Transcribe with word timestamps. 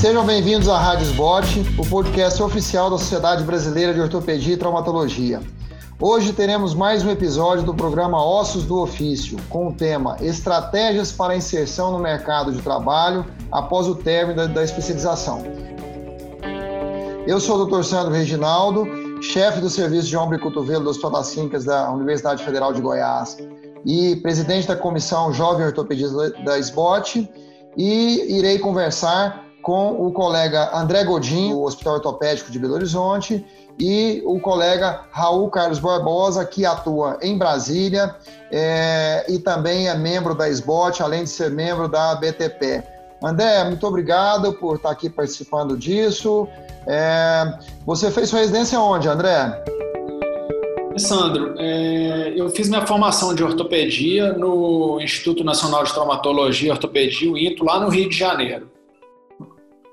Sejam 0.00 0.24
bem-vindos 0.24 0.68
à 0.68 0.78
Rádio 0.78 1.06
Sbot, 1.06 1.44
o 1.76 1.84
podcast 1.84 2.40
oficial 2.40 2.88
da 2.88 2.96
Sociedade 2.96 3.42
Brasileira 3.42 3.92
de 3.92 4.00
Ortopedia 4.00 4.54
e 4.54 4.56
Traumatologia. 4.56 5.40
Hoje 6.00 6.32
teremos 6.32 6.72
mais 6.72 7.04
um 7.04 7.10
episódio 7.10 7.64
do 7.64 7.74
programa 7.74 8.24
Ossos 8.24 8.64
do 8.64 8.78
Ofício, 8.78 9.36
com 9.50 9.66
o 9.66 9.72
tema 9.74 10.16
Estratégias 10.20 11.10
para 11.10 11.34
inserção 11.34 11.90
no 11.90 11.98
mercado 11.98 12.52
de 12.52 12.62
trabalho 12.62 13.26
após 13.50 13.88
o 13.88 13.96
término 13.96 14.46
da, 14.46 14.62
especialização. 14.62 15.42
Eu 17.26 17.40
sou 17.40 17.60
o 17.60 17.66
Dr. 17.66 17.82
Sandro 17.82 18.14
Reginaldo, 18.14 18.86
chefe 19.20 19.60
do 19.60 19.68
Serviço 19.68 20.06
de 20.06 20.16
Ombro 20.16 20.36
e 20.36 20.40
Cotovelo 20.40 20.84
do 20.84 20.90
Hospital 20.90 21.10
das 21.10 21.32
Clínicas 21.32 21.64
da 21.64 21.90
Universidade 21.90 22.44
Federal 22.44 22.72
de 22.72 22.80
Goiás 22.80 23.36
e 23.84 24.14
presidente 24.22 24.68
da 24.68 24.76
Comissão 24.76 25.32
Jovem 25.32 25.66
Ortopedista 25.66 26.30
da 26.44 26.56
SBOT 26.56 27.28
e 27.76 28.38
irei 28.38 28.60
conversar 28.60 29.47
com 29.62 30.06
o 30.06 30.12
colega 30.12 30.70
André 30.74 31.04
Godinho, 31.04 31.56
do 31.56 31.62
Hospital 31.62 31.94
Ortopédico 31.94 32.50
de 32.50 32.58
Belo 32.58 32.74
Horizonte, 32.74 33.44
e 33.78 34.22
o 34.26 34.40
colega 34.40 35.02
Raul 35.10 35.48
Carlos 35.50 35.78
Barbosa, 35.78 36.44
que 36.44 36.66
atua 36.66 37.18
em 37.22 37.38
Brasília 37.38 38.14
é, 38.50 39.24
e 39.28 39.38
também 39.38 39.88
é 39.88 39.94
membro 39.94 40.34
da 40.34 40.48
SBOT, 40.48 41.02
além 41.02 41.24
de 41.24 41.30
ser 41.30 41.50
membro 41.50 41.88
da 41.88 42.14
BTP. 42.16 42.82
André, 43.22 43.64
muito 43.64 43.86
obrigado 43.86 44.52
por 44.54 44.76
estar 44.76 44.90
aqui 44.90 45.08
participando 45.08 45.76
disso. 45.76 46.48
É, 46.86 47.58
você 47.84 48.10
fez 48.10 48.28
sua 48.28 48.40
residência 48.40 48.80
onde, 48.80 49.08
André? 49.08 49.64
Sandro, 50.96 51.54
é, 51.58 52.32
eu 52.36 52.50
fiz 52.50 52.68
minha 52.68 52.84
formação 52.84 53.34
de 53.34 53.44
ortopedia 53.44 54.32
no 54.32 55.00
Instituto 55.00 55.44
Nacional 55.44 55.84
de 55.84 55.92
Traumatologia 55.92 56.68
e 56.68 56.70
Ortopedia, 56.72 57.30
o 57.30 57.38
INTO, 57.38 57.64
lá 57.64 57.78
no 57.78 57.88
Rio 57.88 58.08
de 58.08 58.16
Janeiro. 58.16 58.68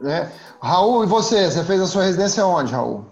Né? 0.02 0.32
Raul, 0.62 1.04
e 1.04 1.08
você? 1.08 1.50
Você 1.50 1.64
fez 1.64 1.82
a 1.82 1.88
sua 1.88 2.04
residência 2.04 2.46
onde, 2.46 2.74
Raul? 2.74 3.06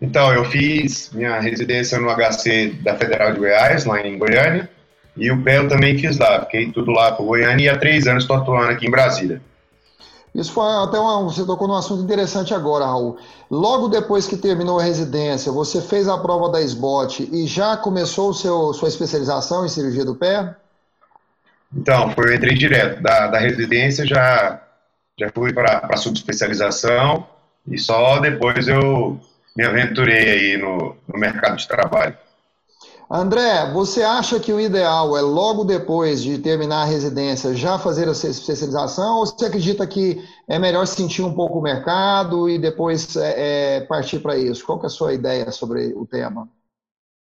Então, 0.00 0.32
eu 0.32 0.44
fiz 0.44 1.10
minha 1.12 1.38
residência 1.40 1.98
no 1.98 2.08
HC 2.10 2.80
da 2.82 2.96
Federal 2.96 3.32
de 3.32 3.38
Goiás, 3.38 3.84
lá 3.84 4.00
em 4.00 4.18
Goiânia, 4.18 4.68
e 5.16 5.30
o 5.30 5.42
pé 5.42 5.58
eu 5.58 5.68
também 5.68 5.96
fiz 5.96 6.18
lá. 6.18 6.40
Fiquei 6.40 6.72
tudo 6.72 6.90
lá 6.90 7.12
para 7.12 7.24
Goiânia 7.24 7.64
e 7.64 7.68
há 7.68 7.78
três 7.78 8.06
anos 8.06 8.24
estou 8.24 8.36
atuando 8.36 8.72
aqui 8.72 8.86
em 8.86 8.90
Brasília. 8.90 9.40
Isso 10.34 10.52
foi 10.52 10.64
até 10.64 10.98
uma, 10.98 11.22
você 11.22 11.44
tocou 11.44 11.68
num 11.68 11.76
assunto 11.76 12.02
interessante 12.02 12.54
agora, 12.54 12.86
Raul. 12.86 13.18
Logo 13.50 13.88
depois 13.88 14.26
que 14.26 14.36
terminou 14.36 14.80
a 14.80 14.82
residência, 14.82 15.52
você 15.52 15.80
fez 15.80 16.08
a 16.08 16.16
prova 16.16 16.48
da 16.48 16.60
SBOT 16.62 17.28
e 17.30 17.46
já 17.46 17.76
começou 17.76 18.30
o 18.30 18.34
seu, 18.34 18.72
sua 18.72 18.88
especialização 18.88 19.64
em 19.64 19.68
cirurgia 19.68 20.06
do 20.06 20.14
pé? 20.14 20.56
Então, 21.76 22.10
foi, 22.10 22.30
eu 22.30 22.34
entrei 22.34 22.54
direto. 22.54 23.02
Da, 23.02 23.26
da 23.26 23.38
residência 23.38 24.06
já 24.06 24.60
já 25.22 25.30
fui 25.30 25.52
para 25.52 25.96
subespecialização 25.96 27.26
e 27.66 27.78
só 27.78 28.18
depois 28.18 28.66
eu 28.66 29.20
me 29.56 29.64
aventurei 29.64 30.30
aí 30.30 30.56
no, 30.56 30.96
no 31.06 31.18
mercado 31.18 31.56
de 31.56 31.68
trabalho. 31.68 32.16
André, 33.08 33.70
você 33.72 34.02
acha 34.02 34.40
que 34.40 34.52
o 34.52 34.58
ideal 34.58 35.16
é 35.16 35.20
logo 35.20 35.64
depois 35.64 36.22
de 36.22 36.38
terminar 36.38 36.82
a 36.82 36.86
residência 36.86 37.54
já 37.54 37.78
fazer 37.78 38.08
a 38.08 38.12
especialização 38.12 39.18
ou 39.18 39.26
você 39.26 39.44
acredita 39.44 39.86
que 39.86 40.26
é 40.48 40.58
melhor 40.58 40.86
sentir 40.86 41.22
um 41.22 41.34
pouco 41.34 41.58
o 41.58 41.62
mercado 41.62 42.48
e 42.48 42.58
depois 42.58 43.14
é, 43.16 43.76
é, 43.76 43.80
partir 43.82 44.20
para 44.20 44.36
isso? 44.38 44.64
Qual 44.64 44.80
é 44.82 44.86
a 44.86 44.88
sua 44.88 45.12
ideia 45.12 45.50
sobre 45.52 45.92
o 45.94 46.06
tema? 46.06 46.48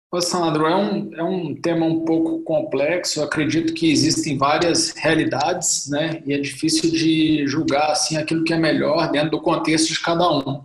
Ô 0.09 0.21
Sandro, 0.21 0.65
é 0.65 0.75
um, 0.75 1.13
é 1.15 1.23
um 1.23 1.53
tema 1.53 1.85
um 1.85 2.05
pouco 2.05 2.39
complexo. 2.43 3.19
Eu 3.19 3.25
acredito 3.25 3.73
que 3.73 3.91
existem 3.91 4.37
várias 4.37 4.91
realidades, 4.91 5.89
né? 5.89 6.23
E 6.25 6.33
é 6.33 6.37
difícil 6.37 6.89
de 6.89 7.45
julgar 7.45 7.91
assim 7.91 8.15
aquilo 8.15 8.45
que 8.45 8.53
é 8.53 8.57
melhor 8.57 9.11
dentro 9.11 9.31
do 9.31 9.41
contexto 9.41 9.89
de 9.89 9.99
cada 9.99 10.29
um. 10.29 10.63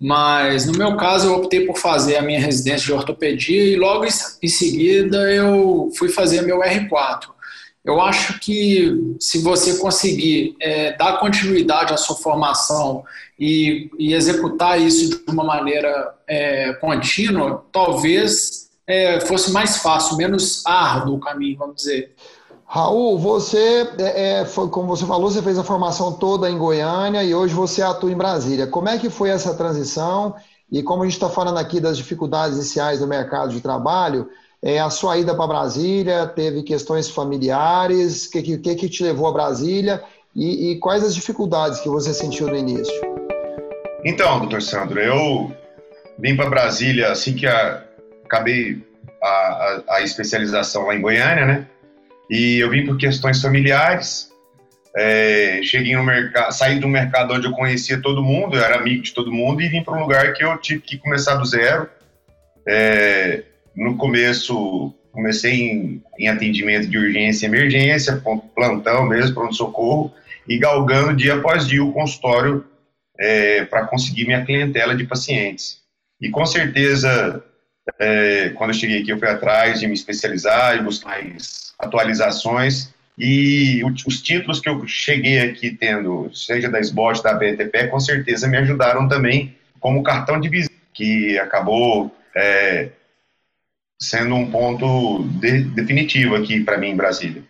Mas 0.00 0.66
no 0.66 0.78
meu 0.78 0.96
caso, 0.96 1.26
eu 1.26 1.34
optei 1.34 1.66
por 1.66 1.76
fazer 1.78 2.16
a 2.16 2.22
minha 2.22 2.38
residência 2.38 2.86
de 2.86 2.92
ortopedia 2.92 3.64
e 3.64 3.76
logo 3.76 4.04
em 4.04 4.48
seguida 4.48 5.32
eu 5.32 5.90
fui 5.96 6.08
fazer 6.08 6.42
meu 6.42 6.60
R4. 6.60 7.34
Eu 7.84 8.00
acho 8.00 8.38
que 8.40 9.16
se 9.18 9.38
você 9.40 9.78
conseguir 9.78 10.56
é, 10.60 10.96
dar 10.96 11.18
continuidade 11.18 11.92
à 11.92 11.96
sua 11.96 12.16
formação 12.16 13.04
e, 13.38 13.90
e, 13.98 14.12
executar 14.12 14.80
isso 14.80 15.10
de 15.10 15.30
uma 15.30 15.44
maneira 15.44 16.14
é, 16.26 16.72
contínua, 16.74 17.64
talvez 17.72 18.65
é, 18.86 19.20
fosse 19.20 19.50
mais 19.50 19.78
fácil, 19.78 20.16
menos 20.16 20.64
árduo 20.64 21.16
o 21.16 21.20
caminho, 21.20 21.58
vamos 21.58 21.76
dizer. 21.76 22.14
Raul, 22.64 23.18
você, 23.18 23.88
é, 23.98 24.40
é, 24.40 24.44
foi, 24.44 24.68
como 24.68 24.88
você 24.88 25.06
falou, 25.06 25.30
você 25.30 25.40
fez 25.40 25.58
a 25.58 25.64
formação 25.64 26.12
toda 26.12 26.50
em 26.50 26.58
Goiânia 26.58 27.22
e 27.22 27.34
hoje 27.34 27.54
você 27.54 27.80
atua 27.80 28.10
em 28.10 28.16
Brasília. 28.16 28.66
Como 28.66 28.88
é 28.88 28.98
que 28.98 29.08
foi 29.08 29.30
essa 29.30 29.54
transição? 29.54 30.34
E 30.70 30.82
como 30.82 31.02
a 31.02 31.06
gente 31.06 31.14
está 31.14 31.28
falando 31.28 31.58
aqui 31.58 31.78
das 31.78 31.96
dificuldades 31.96 32.56
iniciais 32.56 32.98
do 32.98 33.06
mercado 33.06 33.52
de 33.52 33.60
trabalho, 33.60 34.28
é, 34.60 34.80
a 34.80 34.90
sua 34.90 35.16
ida 35.16 35.34
para 35.34 35.46
Brasília 35.46 36.26
teve 36.26 36.64
questões 36.64 37.08
familiares? 37.08 38.26
O 38.26 38.30
que, 38.32 38.58
que, 38.58 38.74
que, 38.74 38.88
te 38.88 39.04
levou 39.04 39.28
a 39.28 39.32
Brasília? 39.32 40.02
E, 40.34 40.72
e 40.72 40.78
quais 40.80 41.04
as 41.04 41.14
dificuldades 41.14 41.78
que 41.80 41.88
você 41.88 42.12
sentiu 42.12 42.48
no 42.48 42.56
início? 42.56 43.00
Então, 44.04 44.40
doutor 44.40 44.60
Sandro, 44.60 45.00
eu 45.00 45.52
vim 46.18 46.34
para 46.34 46.50
Brasília 46.50 47.12
assim 47.12 47.34
que 47.34 47.46
a, 47.46 47.85
acabei 48.26 48.82
a, 49.22 49.26
a, 49.26 49.82
a, 49.96 50.00
especialização 50.02 50.86
lá 50.86 50.94
em 50.94 51.00
Goiânia, 51.00 51.46
né? 51.46 51.66
E 52.30 52.58
eu 52.58 52.68
vim 52.70 52.84
por 52.84 52.96
questões 52.96 53.40
familiares. 53.40 54.30
É, 54.96 55.60
cheguei 55.62 55.94
no 55.94 56.02
mercado, 56.02 56.52
saí 56.52 56.78
do 56.78 56.88
mercado 56.88 57.34
onde 57.34 57.46
eu 57.46 57.52
conhecia 57.52 58.00
todo 58.00 58.22
mundo, 58.22 58.56
eu 58.56 58.64
era 58.64 58.76
amigo 58.76 59.02
de 59.02 59.12
todo 59.12 59.32
mundo 59.32 59.60
e 59.60 59.68
vim 59.68 59.82
para 59.82 59.94
um 59.94 60.00
lugar 60.00 60.32
que 60.32 60.42
eu 60.42 60.56
tive 60.58 60.80
que 60.80 60.98
começar 60.98 61.36
do 61.36 61.44
zero. 61.44 61.88
É, 62.66 63.42
no 63.74 63.96
começo 63.96 64.94
comecei 65.12 65.70
em, 65.70 66.02
em, 66.18 66.28
atendimento 66.28 66.88
de 66.88 66.98
urgência 66.98 67.46
e 67.46 67.48
emergência, 67.48 68.22
plantão 68.54 69.06
mesmo, 69.06 69.34
pronto-socorro, 69.34 70.12
e 70.46 70.58
galgando 70.58 71.16
dia 71.16 71.34
após 71.34 71.66
dia 71.66 71.82
o 71.82 71.92
consultório 71.92 72.64
é, 73.18 73.64
para 73.64 73.86
conseguir 73.86 74.26
minha 74.26 74.44
clientela 74.44 74.94
de 74.94 75.04
pacientes. 75.04 75.78
E 76.20 76.30
com 76.30 76.44
certeza 76.44 77.42
é, 77.98 78.50
quando 78.50 78.70
eu 78.70 78.74
cheguei 78.74 79.00
aqui, 79.00 79.10
eu 79.10 79.18
fui 79.18 79.28
atrás 79.28 79.80
de 79.80 79.86
me 79.86 79.94
especializar 79.94 80.76
e 80.76 80.82
buscar 80.82 81.08
mais 81.08 81.72
atualizações. 81.78 82.94
E 83.18 83.82
os 83.84 84.20
títulos 84.20 84.60
que 84.60 84.68
eu 84.68 84.86
cheguei 84.86 85.40
aqui 85.40 85.70
tendo, 85.70 86.30
seja 86.34 86.68
da 86.68 86.78
SBOT, 86.78 87.22
da 87.22 87.32
BTP, 87.32 87.88
com 87.88 87.98
certeza 87.98 88.46
me 88.46 88.58
ajudaram 88.58 89.08
também 89.08 89.56
como 89.80 90.02
cartão 90.02 90.38
de 90.38 90.48
visita, 90.48 90.74
que 90.92 91.38
acabou 91.38 92.14
é, 92.34 92.90
sendo 94.00 94.34
um 94.34 94.50
ponto 94.50 95.24
de, 95.40 95.62
definitivo 95.62 96.34
aqui 96.34 96.62
para 96.62 96.76
mim 96.76 96.90
em 96.90 96.96
Brasília. 96.96 97.42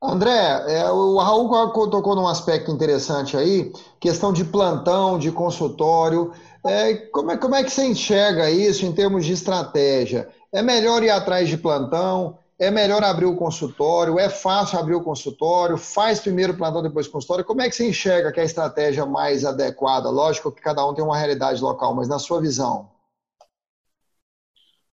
André, 0.00 0.30
é, 0.68 0.90
o 0.90 1.18
Raul 1.18 1.48
tocou 1.90 2.14
num 2.14 2.28
aspecto 2.28 2.70
interessante 2.70 3.36
aí, 3.36 3.72
questão 3.98 4.32
de 4.32 4.44
plantão, 4.44 5.18
de 5.18 5.32
consultório. 5.32 6.32
É, 6.64 6.94
como, 6.94 7.32
é, 7.32 7.36
como 7.36 7.54
é 7.56 7.64
que 7.64 7.70
você 7.70 7.84
enxerga 7.84 8.48
isso 8.48 8.86
em 8.86 8.92
termos 8.92 9.26
de 9.26 9.32
estratégia? 9.32 10.28
É 10.52 10.62
melhor 10.62 11.02
ir 11.02 11.10
atrás 11.10 11.48
de 11.48 11.58
plantão? 11.58 12.38
É 12.60 12.70
melhor 12.70 13.02
abrir 13.02 13.26
o 13.26 13.36
consultório? 13.36 14.18
É 14.18 14.28
fácil 14.28 14.78
abrir 14.78 14.94
o 14.94 15.02
consultório? 15.02 15.76
Faz 15.76 16.20
primeiro 16.20 16.56
plantão, 16.56 16.82
depois 16.82 17.08
consultório? 17.08 17.44
Como 17.44 17.60
é 17.60 17.68
que 17.68 17.74
você 17.74 17.88
enxerga 17.88 18.30
que 18.30 18.38
é 18.38 18.42
a 18.44 18.46
estratégia 18.46 19.04
mais 19.04 19.44
adequada? 19.44 20.10
Lógico 20.10 20.52
que 20.52 20.62
cada 20.62 20.86
um 20.86 20.94
tem 20.94 21.04
uma 21.04 21.16
realidade 21.16 21.60
local, 21.60 21.94
mas 21.94 22.08
na 22.08 22.20
sua 22.20 22.40
visão. 22.40 22.88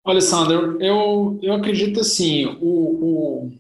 Olha, 0.03 0.21
Sandro, 0.21 0.83
eu, 0.83 1.39
eu 1.43 1.55
acredito 1.55 2.01
assim, 2.01 2.45
o, 2.61 3.47
o, 3.47 3.53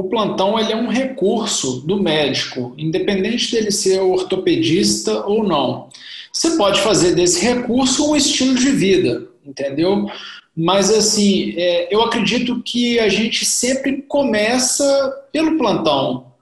o 0.00 0.08
plantão 0.08 0.58
ele 0.58 0.72
é 0.72 0.76
um 0.76 0.88
recurso 0.88 1.82
do 1.86 2.02
médico, 2.02 2.74
independente 2.78 3.52
dele 3.52 3.70
ser 3.70 4.00
ortopedista 4.00 5.26
ou 5.26 5.44
não. 5.44 5.88
Você 6.32 6.56
pode 6.56 6.80
fazer 6.80 7.14
desse 7.14 7.44
recurso 7.44 8.10
um 8.10 8.16
estilo 8.16 8.54
de 8.54 8.70
vida, 8.70 9.28
entendeu? 9.44 10.06
Mas, 10.56 10.90
assim, 10.90 11.54
é, 11.56 11.94
eu 11.94 12.02
acredito 12.02 12.62
que 12.62 12.98
a 12.98 13.08
gente 13.10 13.44
sempre 13.44 14.02
começa 14.08 15.26
pelo 15.30 15.58
plantão, 15.58 16.32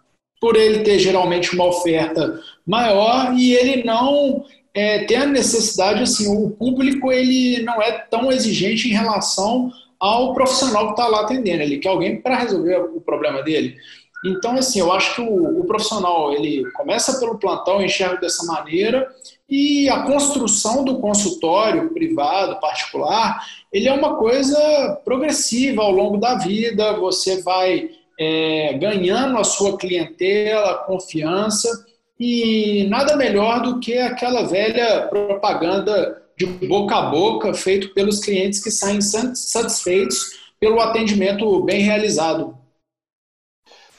por 0.41 0.55
ele 0.57 0.81
ter 0.81 1.01
geralmente 1.01 1.53
uma 1.53 1.67
oferta 1.67 2.41
maior 2.65 3.35
e 3.37 3.55
ele 3.55 3.83
não 3.83 4.45
é, 4.73 5.05
ter 5.05 5.17
a 5.17 5.27
necessidade, 5.27 6.03
assim, 6.03 6.29
o 6.29 6.51
público 6.51 7.11
ele 7.11 7.61
não 7.65 7.83
é 7.83 7.91
tão 7.91 8.31
exigente 8.31 8.89
em 8.89 8.93
relação 8.93 9.73
ao 9.99 10.35
profissional 10.35 10.87
que 10.87 10.93
está 10.93 11.09
lá 11.09 11.23
atendendo. 11.23 11.63
Ele 11.63 11.79
quer 11.79 11.89
alguém 11.89 12.21
para 12.21 12.37
resolver 12.37 12.77
o 12.95 13.01
problema 13.01 13.43
dele. 13.43 13.77
Então, 14.25 14.57
assim, 14.57 14.81
eu 14.81 14.93
acho 14.93 15.15
que 15.15 15.21
o, 15.21 15.61
o, 15.61 15.65
profissional 15.65 16.33
ele 16.33 16.69
começa 16.73 17.21
pelo 17.21 17.39
plantão, 17.39 17.83
enxerga 17.83 18.17
dessa 18.21 18.45
maneira 18.47 19.09
e 19.49 19.89
a 19.89 20.03
construção 20.03 20.85
do 20.85 20.99
consultório 20.99 21.91
privado, 21.91 22.61
particular, 22.61 23.41
ele 23.73 23.89
é 23.89 23.93
uma 23.93 24.17
coisa 24.17 25.01
progressiva 25.05 25.83
ao 25.83 25.93
longo 25.93 26.19
da 26.19 26.35
vida. 26.35 26.95
Você 26.95 27.43
vai 27.43 27.91
é, 28.19 28.75
ganhando 28.75 29.39
a 29.39 29.45
sua 29.45 29.79
clientela, 29.79 30.79
confiança 30.79 31.87
e 32.19 32.87
nada 32.91 33.17
melhor 33.17 33.63
do 33.63 33.79
que 33.79 33.97
aquela 33.97 34.43
velha 34.43 35.03
propaganda 35.03 36.21
de 36.39 36.47
boca 36.69 36.95
a 36.95 37.11
boca 37.11 37.53
feito 37.53 37.93
pelos 37.93 38.21
clientes 38.21 38.63
que 38.63 38.71
saem 38.71 39.01
satisfeitos 39.01 40.39
pelo 40.61 40.81
atendimento 40.81 41.63
bem 41.65 41.83
realizado. 41.83 42.57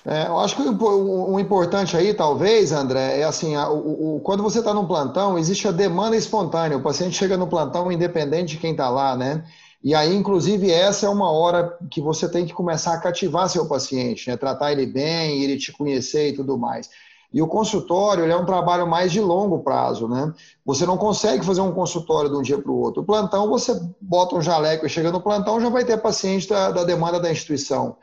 É, 0.06 0.28
eu 0.28 0.40
acho 0.40 0.56
que 0.56 0.62
o, 0.62 1.34
o, 1.34 1.40
importante 1.40 1.96
aí, 1.98 2.14
talvez, 2.14 2.72
André, 2.72 3.20
é 3.20 3.24
assim: 3.26 3.56
a, 3.56 3.70
o, 3.70 4.16
o, 4.16 4.20
quando 4.22 4.42
você 4.42 4.60
está 4.60 4.74
no 4.74 4.88
plantão, 4.88 5.38
existe 5.38 5.68
a 5.68 5.72
demanda 5.72 6.16
espontânea. 6.16 6.78
O 6.78 6.82
paciente 6.82 7.18
chega 7.18 7.36
no 7.36 7.48
plantão 7.48 7.92
independente 7.92 8.54
de 8.54 8.58
quem 8.58 8.72
está 8.72 8.90
lá, 8.90 9.16
né? 9.18 9.44
E 9.84 9.94
aí, 9.94 10.16
inclusive, 10.16 10.72
essa 10.72 11.06
é 11.06 11.10
uma 11.10 11.32
hora 11.32 11.78
que 11.92 12.02
você 12.02 12.30
tem 12.30 12.46
que 12.46 12.54
começar 12.54 12.94
a 12.94 13.00
cativar 13.00 13.50
seu 13.50 13.66
paciente, 13.68 14.30
né? 14.30 14.36
tratar 14.36 14.74
ele 14.74 14.86
bem, 14.86 15.42
ele 15.42 15.58
te 15.58 15.72
conhecer 15.72 16.30
e 16.30 16.34
tudo 16.34 16.58
mais. 16.58 16.90
E 17.32 17.42
o 17.42 17.48
consultório 17.48 18.26
é 18.26 18.36
um 18.36 18.46
trabalho 18.46 18.88
mais 18.88 19.12
de 19.12 19.22
longo 19.22 19.60
prazo, 19.60 20.08
né? 20.08 20.34
Você 20.66 20.86
não 20.86 20.98
consegue 20.98 21.46
fazer 21.46 21.62
um 21.62 21.72
consultório 21.72 22.30
de 22.30 22.36
um 22.36 22.42
dia 22.42 22.58
para 22.58 22.72
o 22.72 22.80
outro. 22.80 23.04
O 23.04 23.06
plantão, 23.06 23.48
você 23.48 23.80
bota 24.02 24.36
um 24.36 24.42
jaleco 24.42 24.86
e 24.86 24.90
chega 24.90 25.12
no 25.12 25.22
plantão, 25.22 25.62
já 25.62 25.70
vai 25.70 25.86
ter 25.86 26.02
paciente 26.02 26.50
da, 26.50 26.72
da 26.72 26.84
demanda 26.84 27.20
da 27.20 27.32
instituição. 27.32 27.98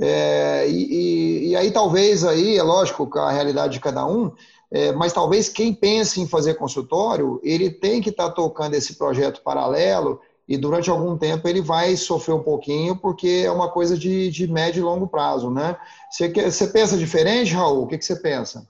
É, 0.00 0.66
e, 0.66 1.50
e, 1.50 1.56
aí 1.56 1.70
talvez 1.70 2.24
aí, 2.24 2.56
é 2.56 2.62
lógico, 2.62 3.06
a 3.18 3.30
realidade 3.30 3.74
de 3.74 3.80
cada 3.80 4.06
um, 4.06 4.32
é, 4.70 4.92
mas 4.92 5.12
talvez 5.12 5.48
quem 5.48 5.74
pense 5.74 6.20
em 6.20 6.26
fazer 6.26 6.54
consultório, 6.54 7.38
ele 7.42 7.70
tem 7.70 8.00
que 8.00 8.08
estar 8.08 8.28
tá 8.28 8.34
tocando 8.34 8.74
esse 8.74 8.94
projeto 8.94 9.42
paralelo 9.42 10.20
e 10.50 10.58
durante 10.58 10.90
algum 10.90 11.16
tempo 11.16 11.46
ele 11.46 11.62
vai 11.62 11.94
sofrer 11.94 12.34
um 12.34 12.42
pouquinho, 12.42 12.96
porque 12.96 13.44
é 13.46 13.50
uma 13.52 13.70
coisa 13.70 13.96
de, 13.96 14.28
de 14.32 14.48
médio 14.48 14.80
e 14.80 14.82
longo 14.82 15.06
prazo, 15.06 15.48
né? 15.48 15.76
Você, 16.10 16.28
você 16.28 16.66
pensa 16.66 16.98
diferente, 16.98 17.54
Raul? 17.54 17.84
O 17.84 17.86
que, 17.86 17.96
que 17.96 18.04
você 18.04 18.16
pensa? 18.16 18.66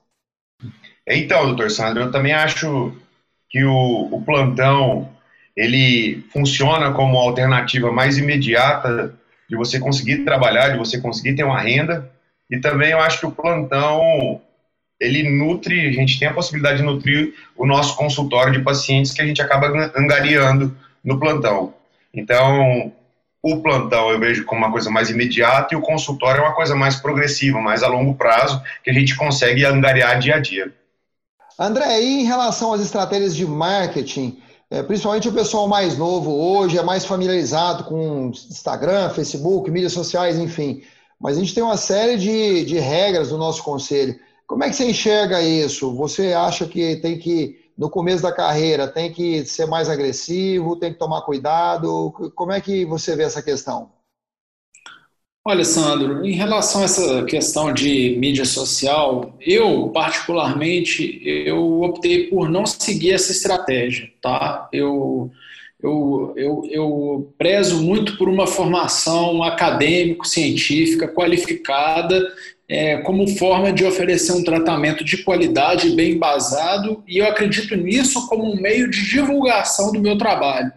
Então, 1.08 1.46
doutor 1.46 1.70
Sandro, 1.70 2.02
eu 2.02 2.10
também 2.12 2.34
acho 2.34 2.92
que 3.48 3.64
o, 3.64 4.08
o 4.12 4.22
plantão 4.22 5.08
ele 5.56 6.22
funciona 6.30 6.92
como 6.92 7.16
alternativa 7.16 7.90
mais 7.90 8.18
imediata 8.18 9.14
de 9.48 9.56
você 9.56 9.80
conseguir 9.80 10.22
trabalhar, 10.22 10.68
de 10.68 10.78
você 10.78 11.00
conseguir 11.00 11.34
ter 11.34 11.44
uma 11.44 11.62
renda. 11.62 12.10
E 12.50 12.58
também 12.58 12.90
eu 12.90 13.00
acho 13.00 13.20
que 13.20 13.26
o 13.26 13.32
plantão 13.32 14.38
ele 15.00 15.30
nutre, 15.30 15.88
a 15.88 15.92
gente 15.92 16.18
tem 16.18 16.28
a 16.28 16.34
possibilidade 16.34 16.76
de 16.76 16.84
nutrir 16.84 17.32
o 17.56 17.66
nosso 17.66 17.96
consultório 17.96 18.52
de 18.52 18.60
pacientes 18.60 19.12
que 19.12 19.22
a 19.22 19.26
gente 19.26 19.40
acaba 19.40 19.68
angariando 19.96 20.76
no 21.04 21.18
plantão. 21.18 21.74
Então, 22.12 22.92
o 23.42 23.62
plantão 23.62 24.10
eu 24.10 24.18
vejo 24.18 24.44
como 24.44 24.60
uma 24.60 24.72
coisa 24.72 24.90
mais 24.90 25.10
imediata 25.10 25.74
e 25.74 25.76
o 25.76 25.80
consultório 25.80 26.40
é 26.40 26.44
uma 26.44 26.54
coisa 26.54 26.74
mais 26.74 26.96
progressiva, 26.96 27.60
mais 27.60 27.82
a 27.82 27.88
longo 27.88 28.14
prazo, 28.14 28.60
que 28.84 28.90
a 28.90 28.92
gente 28.92 29.16
consegue 29.16 29.64
angariar 29.64 30.18
dia 30.18 30.36
a 30.36 30.40
dia. 30.40 30.72
André, 31.58 32.00
e 32.00 32.20
em 32.20 32.24
relação 32.24 32.72
às 32.72 32.80
estratégias 32.80 33.36
de 33.36 33.46
marketing, 33.46 34.38
é, 34.70 34.82
principalmente 34.82 35.28
o 35.28 35.32
pessoal 35.32 35.68
mais 35.68 35.96
novo 35.98 36.30
hoje 36.32 36.78
é 36.78 36.82
mais 36.82 37.04
familiarizado 37.04 37.84
com 37.84 38.30
Instagram, 38.30 39.10
Facebook, 39.10 39.70
mídias 39.70 39.92
sociais, 39.92 40.38
enfim. 40.38 40.82
Mas 41.20 41.36
a 41.36 41.40
gente 41.40 41.54
tem 41.54 41.62
uma 41.62 41.76
série 41.76 42.16
de, 42.16 42.64
de 42.64 42.78
regras 42.78 43.30
no 43.30 43.36
nosso 43.36 43.62
conselho. 43.62 44.18
Como 44.46 44.64
é 44.64 44.70
que 44.70 44.76
você 44.76 44.88
enxerga 44.88 45.42
isso? 45.42 45.94
Você 45.96 46.32
acha 46.32 46.66
que 46.66 46.96
tem 46.96 47.18
que 47.18 47.59
no 47.80 47.88
começo 47.88 48.22
da 48.22 48.30
carreira 48.30 48.86
tem 48.86 49.10
que 49.10 49.42
ser 49.46 49.64
mais 49.64 49.88
agressivo, 49.88 50.76
tem 50.76 50.92
que 50.92 50.98
tomar 50.98 51.22
cuidado? 51.22 52.12
Como 52.34 52.52
é 52.52 52.60
que 52.60 52.84
você 52.84 53.16
vê 53.16 53.22
essa 53.22 53.42
questão? 53.42 53.90
Olha, 55.42 55.64
Sandro, 55.64 56.22
em 56.22 56.34
relação 56.34 56.82
a 56.82 56.84
essa 56.84 57.24
questão 57.24 57.72
de 57.72 58.18
mídia 58.18 58.44
social, 58.44 59.34
eu, 59.40 59.88
particularmente, 59.88 61.22
eu 61.24 61.80
optei 61.80 62.26
por 62.28 62.50
não 62.50 62.66
seguir 62.66 63.12
essa 63.12 63.32
estratégia, 63.32 64.12
tá? 64.20 64.68
Eu, 64.70 65.30
eu, 65.82 66.34
eu, 66.36 66.62
eu 66.70 67.34
prezo 67.38 67.82
muito 67.82 68.18
por 68.18 68.28
uma 68.28 68.46
formação 68.46 69.42
acadêmico-científica 69.42 71.08
qualificada 71.08 72.30
é, 72.70 72.98
como 72.98 73.26
forma 73.36 73.72
de 73.72 73.84
oferecer 73.84 74.30
um 74.30 74.44
tratamento 74.44 75.02
de 75.02 75.24
qualidade 75.24 75.90
bem 75.90 76.12
embasado, 76.12 77.02
e 77.08 77.18
eu 77.18 77.26
acredito 77.26 77.74
nisso 77.74 78.28
como 78.28 78.44
um 78.44 78.60
meio 78.60 78.88
de 78.88 79.10
divulgação 79.10 79.90
do 79.92 80.00
meu 80.00 80.16
trabalho. 80.16 80.70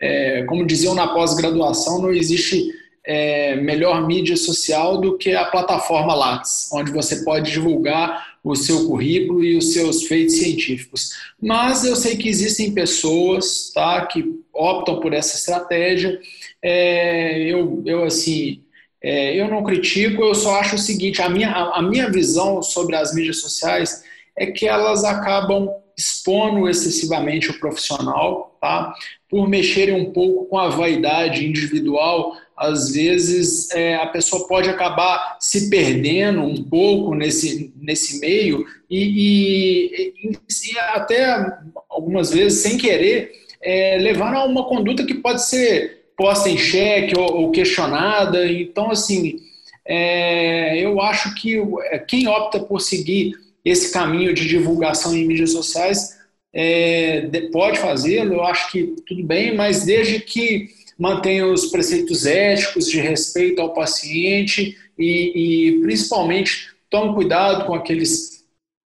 É, 0.00 0.44
como 0.44 0.64
diziam 0.64 0.94
na 0.94 1.08
pós-graduação, 1.08 2.00
não 2.00 2.10
existe 2.10 2.66
é, 3.04 3.54
melhor 3.56 4.06
mídia 4.06 4.34
social 4.34 4.98
do 4.98 5.18
que 5.18 5.34
a 5.34 5.44
plataforma 5.44 6.14
Lattes, 6.14 6.70
onde 6.72 6.90
você 6.90 7.22
pode 7.22 7.52
divulgar 7.52 8.38
o 8.42 8.56
seu 8.56 8.86
currículo 8.86 9.44
e 9.44 9.58
os 9.58 9.74
seus 9.74 10.04
feitos 10.04 10.36
científicos. 10.36 11.10
Mas 11.38 11.84
eu 11.84 11.96
sei 11.96 12.16
que 12.16 12.30
existem 12.30 12.72
pessoas 12.72 13.70
tá, 13.74 14.06
que 14.06 14.24
optam 14.54 15.00
por 15.00 15.12
essa 15.12 15.36
estratégia. 15.36 16.18
É, 16.62 17.42
eu, 17.42 17.82
eu, 17.84 18.04
assim, 18.04 18.62
é, 19.06 19.40
eu 19.40 19.46
não 19.48 19.62
critico, 19.62 20.20
eu 20.24 20.34
só 20.34 20.58
acho 20.58 20.74
o 20.74 20.78
seguinte: 20.78 21.22
a 21.22 21.28
minha, 21.28 21.48
a, 21.48 21.78
a 21.78 21.82
minha 21.82 22.10
visão 22.10 22.60
sobre 22.60 22.96
as 22.96 23.14
mídias 23.14 23.40
sociais 23.40 24.02
é 24.36 24.46
que 24.46 24.66
elas 24.66 25.04
acabam 25.04 25.70
expondo 25.96 26.68
excessivamente 26.68 27.48
o 27.48 27.58
profissional, 27.60 28.58
tá? 28.60 28.92
por 29.28 29.48
mexerem 29.48 29.94
um 29.94 30.12
pouco 30.12 30.46
com 30.46 30.58
a 30.58 30.68
vaidade 30.68 31.46
individual. 31.46 32.36
Às 32.56 32.90
vezes 32.90 33.70
é, 33.70 33.94
a 33.94 34.06
pessoa 34.06 34.48
pode 34.48 34.68
acabar 34.68 35.36
se 35.38 35.70
perdendo 35.70 36.40
um 36.40 36.64
pouco 36.64 37.14
nesse, 37.14 37.72
nesse 37.76 38.18
meio 38.18 38.66
e, 38.90 39.92
e, 39.92 40.32
e 40.32 40.78
até 40.78 41.46
algumas 41.88 42.30
vezes, 42.30 42.60
sem 42.60 42.76
querer, 42.76 43.30
é, 43.62 43.98
levar 43.98 44.34
a 44.34 44.44
uma 44.44 44.64
conduta 44.64 45.06
que 45.06 45.14
pode 45.14 45.46
ser 45.46 45.95
posta 46.16 46.48
em 46.48 46.56
xeque 46.56 47.18
ou, 47.18 47.32
ou 47.32 47.50
questionada. 47.50 48.50
Então, 48.50 48.90
assim, 48.90 49.38
é, 49.84 50.78
eu 50.78 51.00
acho 51.00 51.34
que 51.34 51.62
é, 51.90 51.98
quem 51.98 52.26
opta 52.26 52.58
por 52.58 52.80
seguir 52.80 53.34
esse 53.64 53.92
caminho 53.92 54.32
de 54.32 54.46
divulgação 54.46 55.14
em 55.14 55.26
mídias 55.26 55.52
sociais 55.52 56.16
é, 56.52 57.28
pode 57.52 57.78
fazê-lo, 57.78 58.34
eu 58.34 58.44
acho 58.44 58.70
que 58.70 58.94
tudo 59.06 59.22
bem, 59.22 59.54
mas 59.54 59.84
desde 59.84 60.20
que 60.20 60.70
mantenha 60.98 61.46
os 61.46 61.66
preceitos 61.66 62.24
éticos 62.24 62.88
de 62.88 62.98
respeito 62.98 63.60
ao 63.60 63.74
paciente 63.74 64.76
e, 64.98 65.74
e 65.76 65.80
principalmente 65.80 66.70
tome 66.88 67.14
cuidado 67.14 67.66
com 67.66 67.74
aqueles 67.74 68.35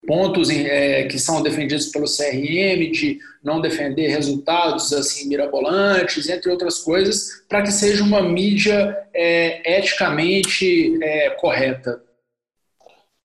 pontos 0.06 0.48
é, 0.50 1.04
que 1.04 1.18
são 1.18 1.42
defendidos 1.42 1.88
pelo 1.88 2.06
CRM, 2.06 2.90
de 2.90 3.18
não 3.42 3.60
defender 3.60 4.08
resultados 4.08 4.92
assim 4.92 5.28
mirabolantes, 5.28 6.28
entre 6.28 6.50
outras 6.50 6.78
coisas, 6.78 7.42
para 7.48 7.62
que 7.62 7.72
seja 7.72 8.02
uma 8.02 8.22
mídia 8.22 8.96
é, 9.14 9.78
eticamente 9.78 10.98
é, 11.02 11.30
correta. 11.30 12.02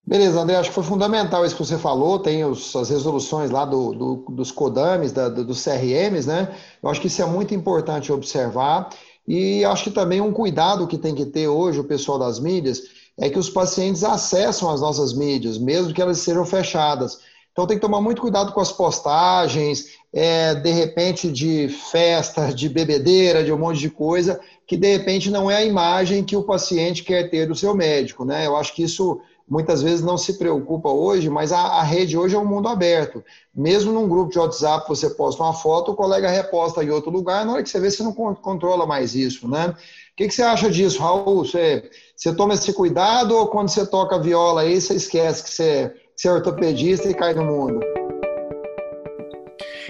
Beleza, 0.05 0.41
André, 0.41 0.57
acho 0.57 0.69
que 0.69 0.75
foi 0.75 0.83
fundamental 0.83 1.45
isso 1.45 1.55
que 1.55 1.63
você 1.63 1.77
falou, 1.77 2.19
tem 2.19 2.43
os, 2.43 2.75
as 2.75 2.89
resoluções 2.89 3.49
lá 3.49 3.63
do, 3.63 3.93
do, 3.93 4.15
dos 4.31 4.51
CODAMs, 4.51 5.13
da, 5.13 5.29
do, 5.29 5.45
dos 5.45 5.63
CRMs, 5.63 6.27
né? 6.27 6.53
Eu 6.81 6.89
acho 6.89 6.99
que 6.99 7.07
isso 7.07 7.21
é 7.21 7.25
muito 7.25 7.55
importante 7.55 8.11
observar 8.11 8.89
e 9.25 9.63
acho 9.63 9.85
que 9.85 9.91
também 9.91 10.19
um 10.19 10.33
cuidado 10.33 10.87
que 10.87 10.97
tem 10.97 11.15
que 11.15 11.25
ter 11.25 11.47
hoje 11.47 11.79
o 11.79 11.85
pessoal 11.85 12.19
das 12.19 12.37
mídias 12.37 12.83
é 13.17 13.29
que 13.29 13.39
os 13.39 13.49
pacientes 13.49 14.03
acessam 14.03 14.69
as 14.69 14.81
nossas 14.81 15.13
mídias, 15.13 15.57
mesmo 15.57 15.93
que 15.93 16.01
elas 16.01 16.19
sejam 16.19 16.45
fechadas. 16.45 17.19
Então 17.51 17.67
tem 17.67 17.77
que 17.77 17.81
tomar 17.81 18.01
muito 18.01 18.21
cuidado 18.21 18.51
com 18.51 18.59
as 18.59 18.71
postagens, 18.71 19.85
é, 20.11 20.55
de 20.55 20.71
repente 20.71 21.31
de 21.31 21.69
festa, 21.69 22.51
de 22.51 22.67
bebedeira, 22.67 23.43
de 23.43 23.53
um 23.53 23.57
monte 23.57 23.79
de 23.79 23.91
coisa, 23.91 24.39
que 24.65 24.75
de 24.75 24.91
repente 24.91 25.29
não 25.29 25.49
é 25.49 25.57
a 25.57 25.65
imagem 25.65 26.23
que 26.23 26.35
o 26.35 26.43
paciente 26.43 27.03
quer 27.03 27.29
ter 27.29 27.47
do 27.47 27.55
seu 27.55 27.75
médico. 27.75 28.25
Né? 28.25 28.47
Eu 28.47 28.55
acho 28.55 28.73
que 28.73 28.83
isso 28.83 29.21
muitas 29.47 29.83
vezes 29.83 30.03
não 30.03 30.17
se 30.17 30.37
preocupa 30.37 30.89
hoje, 30.89 31.29
mas 31.29 31.51
a, 31.51 31.59
a, 31.59 31.83
rede 31.83 32.17
hoje 32.17 32.35
é 32.35 32.39
um 32.39 32.45
mundo 32.45 32.67
aberto. 32.67 33.23
Mesmo 33.53 33.91
num 33.91 34.07
grupo 34.07 34.31
de 34.31 34.39
WhatsApp, 34.39 34.87
você 34.87 35.09
posta 35.11 35.43
uma 35.43 35.53
foto, 35.53 35.91
o 35.91 35.95
colega 35.95 36.29
reposta 36.29 36.83
em 36.83 36.89
outro 36.89 37.11
lugar, 37.11 37.45
na 37.45 37.53
hora 37.53 37.63
que 37.63 37.69
você 37.69 37.79
vê, 37.79 37.91
você 37.91 38.01
não 38.01 38.13
controla 38.13 38.85
mais 38.85 39.13
isso, 39.13 39.47
né? 39.47 39.75
O 40.13 40.15
que, 40.15 40.27
que 40.27 40.33
você 40.35 40.43
acha 40.43 40.69
disso, 40.69 41.01
Raul? 41.01 41.43
Você, 41.43 41.89
você 42.15 42.35
toma 42.35 42.53
esse 42.53 42.71
cuidado 42.71 43.35
ou 43.35 43.47
quando 43.47 43.69
você 43.69 43.83
toca 43.83 44.21
viola 44.21 44.61
aí, 44.61 44.79
você 44.79 44.93
esquece 44.93 45.43
que 45.43 45.49
você, 45.49 45.91
você 46.15 46.27
é 46.27 46.31
ortopedista 46.33 47.09
e 47.09 47.15
cai 47.15 47.33
no 47.33 47.43
mundo? 47.43 47.79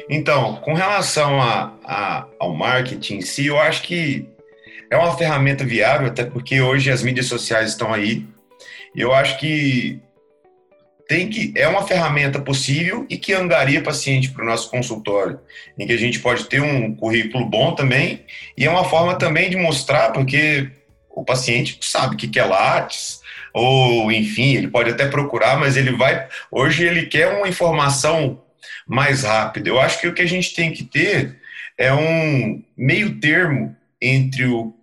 Então, 0.09 0.61
com 0.63 0.73
relação 0.73 1.41
a, 1.41 1.73
a, 1.83 2.25
ao 2.39 2.53
marketing 2.53 3.15
em 3.15 3.21
si, 3.21 3.47
eu 3.47 3.59
acho 3.59 3.81
que 3.83 4.25
é 4.89 4.95
uma 4.95 5.17
ferramenta 5.17 5.65
viável, 5.65 6.07
até 6.07 6.23
porque 6.23 6.61
hoje 6.61 6.89
as 6.89 7.03
mídias 7.03 7.25
sociais 7.25 7.71
estão 7.71 7.93
aí, 7.93 8.25
eu 8.95 9.13
acho 9.13 9.37
que 9.37 10.01
tem 11.13 11.29
que 11.29 11.53
é 11.55 11.67
uma 11.67 11.85
ferramenta 11.85 12.39
possível 12.39 13.05
e 13.07 13.19
que 13.19 13.33
angaria 13.33 13.83
paciente 13.83 14.31
para 14.31 14.41
o 14.41 14.47
nosso 14.47 14.67
consultório, 14.71 15.39
em 15.77 15.85
que 15.85 15.93
a 15.93 15.97
gente 15.97 16.19
pode 16.19 16.45
ter 16.45 16.59
um 16.59 16.95
currículo 16.95 17.45
bom 17.45 17.75
também 17.75 18.25
e 18.57 18.65
é 18.65 18.69
uma 18.69 18.83
forma 18.83 19.13
também 19.13 19.47
de 19.47 19.55
mostrar 19.55 20.11
porque 20.11 20.71
o 21.11 21.23
paciente 21.23 21.77
sabe 21.81 22.15
o 22.15 22.17
que 22.17 22.39
é 22.39 22.43
Lattes, 22.43 23.21
ou 23.53 24.11
enfim, 24.11 24.55
ele 24.55 24.67
pode 24.67 24.89
até 24.89 25.07
procurar, 25.07 25.55
mas 25.59 25.77
ele 25.77 25.91
vai. 25.91 26.27
Hoje 26.49 26.83
ele 26.83 27.05
quer 27.05 27.27
uma 27.27 27.47
informação 27.47 28.41
mais 28.87 29.21
rápida. 29.21 29.69
Eu 29.69 29.79
acho 29.79 30.01
que 30.01 30.07
o 30.07 30.13
que 30.15 30.23
a 30.23 30.27
gente 30.27 30.55
tem 30.55 30.71
que 30.71 30.83
ter 30.83 31.39
é 31.77 31.93
um 31.93 32.63
meio 32.75 33.19
termo 33.19 33.75
entre 34.01 34.47
o, 34.47 34.73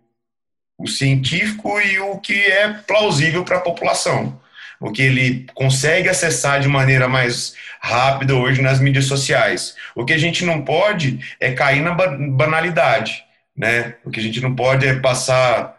o 0.79 0.87
científico 0.87 1.81
e 1.81 1.99
o 1.99 2.19
que 2.19 2.41
é 2.41 2.69
plausível 2.87 3.45
para 3.45 3.57
a 3.57 3.63
população. 3.63 4.40
O 4.81 4.91
que 4.91 5.03
ele 5.03 5.47
consegue 5.55 6.09
acessar 6.09 6.61
de 6.61 6.67
maneira 6.67 7.07
mais 7.07 7.55
rápida 7.81 8.35
hoje 8.35 8.63
nas 8.63 8.81
mídias 8.81 9.05
sociais. 9.05 9.77
O 9.95 10.05
que 10.05 10.13
a 10.13 10.19
gente 10.19 10.45
não 10.45 10.65
pode 10.65 11.21
é 11.39 11.53
cair 11.53 11.83
na 11.83 11.93
banalidade. 11.93 13.23
Né? 13.57 13.97
O 14.05 14.11
que 14.11 14.21
a 14.21 14.23
gente 14.23 14.41
não 14.41 14.55
pode 14.55 14.87
é 14.87 14.99
passar 14.99 15.79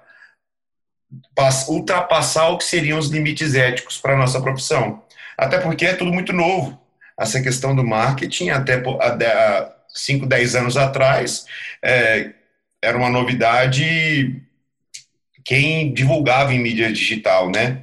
ultrapassar 1.67 2.49
o 2.49 2.57
que 2.57 2.63
seriam 2.63 2.97
os 2.97 3.09
limites 3.09 3.55
éticos 3.55 3.97
para 3.97 4.13
a 4.13 4.17
nossa 4.17 4.39
profissão. 4.39 5.03
Até 5.37 5.57
porque 5.57 5.85
é 5.85 5.93
tudo 5.93 6.13
muito 6.13 6.31
novo. 6.31 6.79
Essa 7.19 7.41
questão 7.41 7.75
do 7.75 7.83
marketing, 7.83 8.49
até 8.49 8.75
há 8.75 9.75
5, 9.89 10.25
10 10.25 10.55
anos 10.55 10.77
atrás, 10.77 11.45
é, 11.83 12.31
era 12.81 12.97
uma 12.97 13.09
novidade 13.09 14.41
quem 15.43 15.93
divulgava 15.93 16.53
em 16.53 16.59
mídia 16.59 16.91
digital, 16.91 17.49
né? 17.49 17.81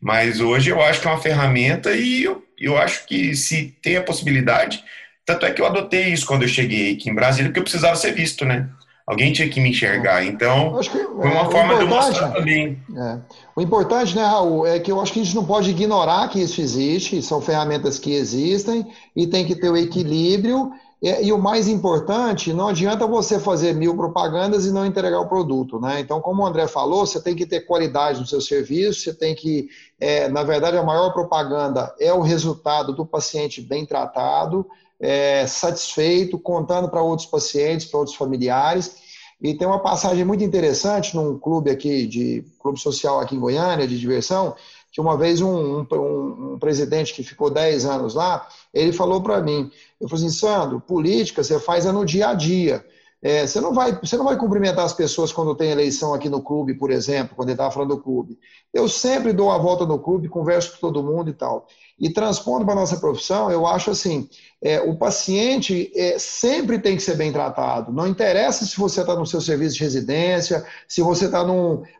Mas 0.00 0.40
hoje 0.40 0.70
eu 0.70 0.80
acho 0.80 1.00
que 1.00 1.06
é 1.06 1.10
uma 1.10 1.20
ferramenta 1.20 1.92
e 1.92 2.24
eu, 2.24 2.42
eu 2.58 2.78
acho 2.78 3.06
que 3.06 3.34
se 3.34 3.76
tem 3.82 3.96
a 3.96 4.02
possibilidade, 4.02 4.82
tanto 5.26 5.44
é 5.44 5.50
que 5.50 5.60
eu 5.60 5.66
adotei 5.66 6.08
isso 6.12 6.26
quando 6.26 6.42
eu 6.42 6.48
cheguei 6.48 6.94
aqui 6.94 7.10
em 7.10 7.14
Brasília, 7.14 7.48
porque 7.48 7.60
eu 7.60 7.64
precisava 7.64 7.96
ser 7.96 8.12
visto, 8.12 8.44
né? 8.44 8.68
Alguém 9.06 9.32
tinha 9.32 9.48
que 9.48 9.60
me 9.60 9.70
enxergar. 9.70 10.24
Então, 10.24 10.78
que, 10.78 10.88
foi 10.88 11.04
uma 11.04 11.42
é, 11.42 11.50
forma 11.50 11.78
de 11.78 11.84
mostrar 11.84 12.30
também. 12.30 12.78
É. 12.96 13.18
O 13.56 13.60
importante, 13.60 14.14
né, 14.14 14.22
Raul, 14.22 14.64
é 14.64 14.78
que 14.78 14.90
eu 14.90 15.00
acho 15.00 15.12
que 15.12 15.20
a 15.20 15.24
gente 15.24 15.34
não 15.34 15.44
pode 15.44 15.70
ignorar 15.70 16.28
que 16.28 16.40
isso 16.40 16.60
existe, 16.60 17.20
são 17.20 17.40
ferramentas 17.40 17.98
que 17.98 18.14
existem 18.14 18.86
e 19.16 19.26
tem 19.26 19.44
que 19.44 19.56
ter 19.56 19.68
o 19.68 19.76
equilíbrio. 19.76 20.70
E, 21.02 21.26
e, 21.26 21.32
o 21.32 21.38
mais 21.38 21.66
importante, 21.66 22.52
não 22.52 22.68
adianta 22.68 23.06
você 23.06 23.40
fazer 23.40 23.74
mil 23.74 23.96
propagandas 23.96 24.66
e 24.66 24.70
não 24.70 24.84
entregar 24.84 25.20
o 25.20 25.28
produto, 25.28 25.80
né? 25.80 25.98
Então, 25.98 26.20
como 26.20 26.42
o 26.42 26.46
André 26.46 26.66
falou, 26.66 27.06
você 27.06 27.20
tem 27.20 27.34
que 27.34 27.46
ter 27.46 27.60
qualidade 27.60 28.20
no 28.20 28.26
seu 28.26 28.40
serviço, 28.40 29.00
você 29.00 29.14
tem 29.14 29.34
que, 29.34 29.68
é, 29.98 30.28
na 30.28 30.42
verdade, 30.42 30.76
a 30.76 30.82
maior 30.82 31.12
propaganda 31.12 31.94
é 31.98 32.12
o 32.12 32.20
resultado 32.20 32.92
do 32.92 33.06
paciente 33.06 33.62
bem 33.62 33.86
tratado, 33.86 34.66
é, 35.00 35.46
satisfeito, 35.46 36.38
contando 36.38 36.90
para 36.90 37.02
outros 37.02 37.26
pacientes, 37.26 37.86
para 37.86 38.00
outros 38.00 38.16
familiares. 38.16 38.96
E 39.40 39.54
tem 39.54 39.66
uma 39.66 39.78
passagem 39.78 40.22
muito 40.22 40.44
interessante 40.44 41.16
num 41.16 41.38
clube 41.38 41.70
aqui, 41.70 42.06
de 42.06 42.44
clube 42.58 42.78
social 42.78 43.20
aqui 43.20 43.34
em 43.34 43.40
Goiânia, 43.40 43.88
de 43.88 43.98
diversão, 43.98 44.54
que 44.90 45.00
uma 45.00 45.16
vez 45.16 45.40
um, 45.40 45.80
um, 45.80 46.52
um 46.54 46.58
presidente 46.58 47.14
que 47.14 47.22
ficou 47.22 47.50
10 47.50 47.84
anos 47.84 48.14
lá, 48.14 48.48
ele 48.74 48.92
falou 48.92 49.22
para 49.22 49.40
mim, 49.40 49.70
eu 50.00 50.08
falei 50.08 50.26
assim, 50.26 50.34
Sandro, 50.34 50.80
política 50.80 51.44
você 51.44 51.58
faz 51.60 51.86
é 51.86 51.92
no 51.92 52.04
dia 52.04 52.28
a 52.28 52.34
dia. 52.34 52.84
É, 53.22 53.46
você, 53.46 53.60
não 53.60 53.74
vai, 53.74 53.98
você 54.00 54.16
não 54.16 54.24
vai 54.24 54.36
cumprimentar 54.36 54.84
as 54.84 54.94
pessoas 54.94 55.30
quando 55.30 55.54
tem 55.54 55.70
eleição 55.70 56.14
aqui 56.14 56.30
no 56.30 56.42
clube, 56.42 56.72
por 56.74 56.90
exemplo, 56.90 57.36
quando 57.36 57.48
ele 57.50 57.54
estava 57.54 57.70
falando 57.70 57.94
do 57.96 58.02
clube. 58.02 58.38
Eu 58.72 58.88
sempre 58.88 59.34
dou 59.34 59.50
a 59.50 59.58
volta 59.58 59.84
no 59.84 59.98
clube, 59.98 60.28
converso 60.28 60.72
com 60.72 60.78
todo 60.78 61.02
mundo 61.02 61.28
e 61.28 61.34
tal. 61.34 61.66
E 61.98 62.08
transpondo 62.08 62.64
para 62.64 62.72
a 62.72 62.80
nossa 62.80 62.96
profissão, 62.96 63.50
eu 63.50 63.66
acho 63.66 63.90
assim: 63.90 64.26
é, 64.62 64.80
o 64.80 64.96
paciente 64.96 65.92
é, 65.94 66.18
sempre 66.18 66.78
tem 66.78 66.96
que 66.96 67.02
ser 67.02 67.14
bem 67.14 67.30
tratado. 67.30 67.92
Não 67.92 68.06
interessa 68.06 68.64
se 68.64 68.78
você 68.78 69.02
está 69.02 69.14
no 69.14 69.26
seu 69.26 69.40
serviço 69.42 69.74
de 69.74 69.84
residência, 69.84 70.64
se 70.88 71.02
você 71.02 71.26
está 71.26 71.44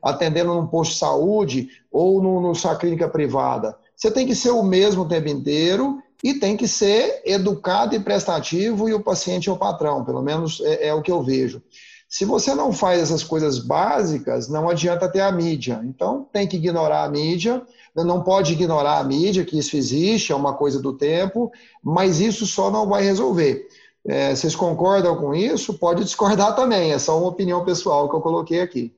atendendo 0.02 0.54
num 0.54 0.66
posto 0.66 0.92
de 0.92 0.98
saúde 0.98 1.68
ou 1.92 2.22
no 2.22 2.54
sua 2.54 2.76
clínica 2.76 3.08
privada. 3.10 3.76
Você 3.94 4.10
tem 4.10 4.26
que 4.26 4.34
ser 4.34 4.50
o 4.50 4.62
mesmo 4.62 5.02
o 5.02 5.08
tempo 5.08 5.28
inteiro 5.28 6.02
e 6.22 6.34
tem 6.34 6.56
que 6.56 6.68
ser 6.68 7.22
educado 7.24 7.94
e 7.94 8.00
prestativo, 8.00 8.88
e 8.88 8.94
o 8.94 9.02
paciente 9.02 9.48
é 9.48 9.52
o 9.52 9.56
patrão, 9.56 10.04
pelo 10.04 10.22
menos 10.22 10.60
é, 10.60 10.88
é 10.88 10.94
o 10.94 11.02
que 11.02 11.10
eu 11.10 11.22
vejo. 11.22 11.62
Se 12.08 12.24
você 12.24 12.54
não 12.56 12.72
faz 12.72 13.00
essas 13.00 13.22
coisas 13.22 13.60
básicas, 13.60 14.48
não 14.48 14.68
adianta 14.68 15.08
ter 15.08 15.20
a 15.20 15.30
mídia. 15.30 15.80
Então, 15.84 16.26
tem 16.32 16.44
que 16.46 16.56
ignorar 16.56 17.04
a 17.04 17.08
mídia, 17.08 17.62
não 17.94 18.22
pode 18.22 18.52
ignorar 18.52 18.98
a 18.98 19.04
mídia, 19.04 19.44
que 19.44 19.56
isso 19.56 19.76
existe, 19.76 20.32
é 20.32 20.34
uma 20.34 20.54
coisa 20.54 20.82
do 20.82 20.92
tempo, 20.92 21.52
mas 21.82 22.18
isso 22.20 22.46
só 22.46 22.68
não 22.68 22.88
vai 22.88 23.04
resolver. 23.04 23.68
É, 24.04 24.34
vocês 24.34 24.56
concordam 24.56 25.14
com 25.16 25.34
isso? 25.34 25.74
Pode 25.74 26.02
discordar 26.02 26.56
também, 26.56 26.92
é 26.92 26.98
só 26.98 27.16
uma 27.16 27.28
opinião 27.28 27.64
pessoal 27.64 28.08
que 28.08 28.16
eu 28.16 28.20
coloquei 28.20 28.60
aqui. 28.60 28.92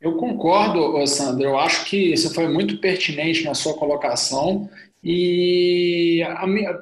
Eu 0.00 0.16
concordo, 0.16 1.06
Sandro. 1.06 1.44
Eu 1.44 1.58
acho 1.58 1.84
que 1.86 2.12
isso 2.12 2.32
foi 2.34 2.48
muito 2.48 2.78
pertinente 2.78 3.44
na 3.44 3.54
sua 3.54 3.74
colocação. 3.74 4.68
E 5.02 6.20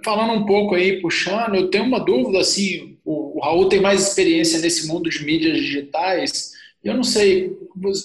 falando 0.04 0.32
um 0.32 0.46
pouco 0.46 0.74
aí, 0.74 1.00
puxando, 1.00 1.54
eu 1.54 1.68
tenho 1.68 1.84
uma 1.84 2.00
dúvida, 2.00 2.38
assim, 2.38 2.96
o, 3.04 3.38
Raul 3.42 3.68
tem 3.68 3.80
mais 3.80 4.08
experiência 4.08 4.58
nesse 4.60 4.86
mundo 4.86 5.10
de 5.10 5.24
mídias 5.24 5.58
digitais, 5.58 6.52
eu 6.82 6.94
não 6.94 7.02
sei, 7.02 7.56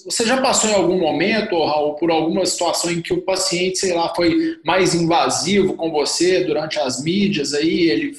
você 0.05 0.25
já 0.25 0.41
passou 0.41 0.69
em 0.69 0.73
algum 0.73 0.99
momento, 0.99 1.63
Raul, 1.63 1.95
por 1.95 2.09
alguma 2.11 2.45
situação 2.45 2.91
em 2.91 3.01
que 3.01 3.13
o 3.13 3.21
paciente, 3.21 3.77
sei 3.77 3.93
lá, 3.93 4.13
foi 4.15 4.57
mais 4.65 4.95
invasivo 4.95 5.75
com 5.75 5.91
você 5.91 6.43
durante 6.43 6.79
as 6.79 7.03
mídias 7.03 7.53
aí, 7.53 7.89
ele, 7.89 8.13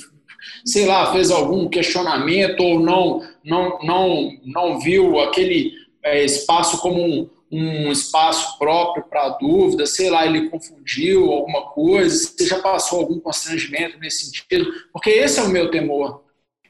sei 0.65 0.87
lá, 0.87 1.13
fez 1.13 1.31
algum 1.31 1.69
questionamento 1.69 2.61
ou 2.61 2.79
não, 2.79 3.23
não, 3.45 3.79
não, 3.83 4.31
não 4.45 4.81
viu 4.81 5.19
aquele 5.21 5.73
é, 6.03 6.25
espaço 6.25 6.81
como 6.81 7.03
um 7.03 7.31
um 7.51 7.91
espaço 7.91 8.57
próprio 8.59 9.03
para 9.05 9.31
dúvida, 9.31 9.85
sei 9.85 10.09
lá, 10.09 10.25
ele 10.25 10.49
confundiu 10.49 11.33
alguma 11.33 11.63
coisa, 11.71 12.17
você 12.17 12.47
já 12.47 12.61
passou 12.61 13.01
algum 13.01 13.19
constrangimento 13.19 13.99
nesse 13.99 14.27
sentido? 14.27 14.73
Porque 14.93 15.11
esse 15.11 15.41
é 15.41 15.43
o 15.43 15.49
meu 15.49 15.71
temor. 15.71 16.23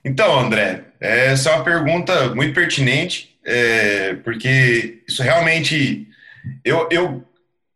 Então, 0.02 0.40
André, 0.40 0.84
essa 0.98 1.50
é 1.50 1.54
uma 1.54 1.64
pergunta 1.64 2.34
muito 2.34 2.54
pertinente, 2.54 3.36
é, 3.44 4.14
porque 4.24 5.02
isso 5.06 5.22
realmente, 5.22 6.08
eu, 6.64 6.88
eu 6.90 7.22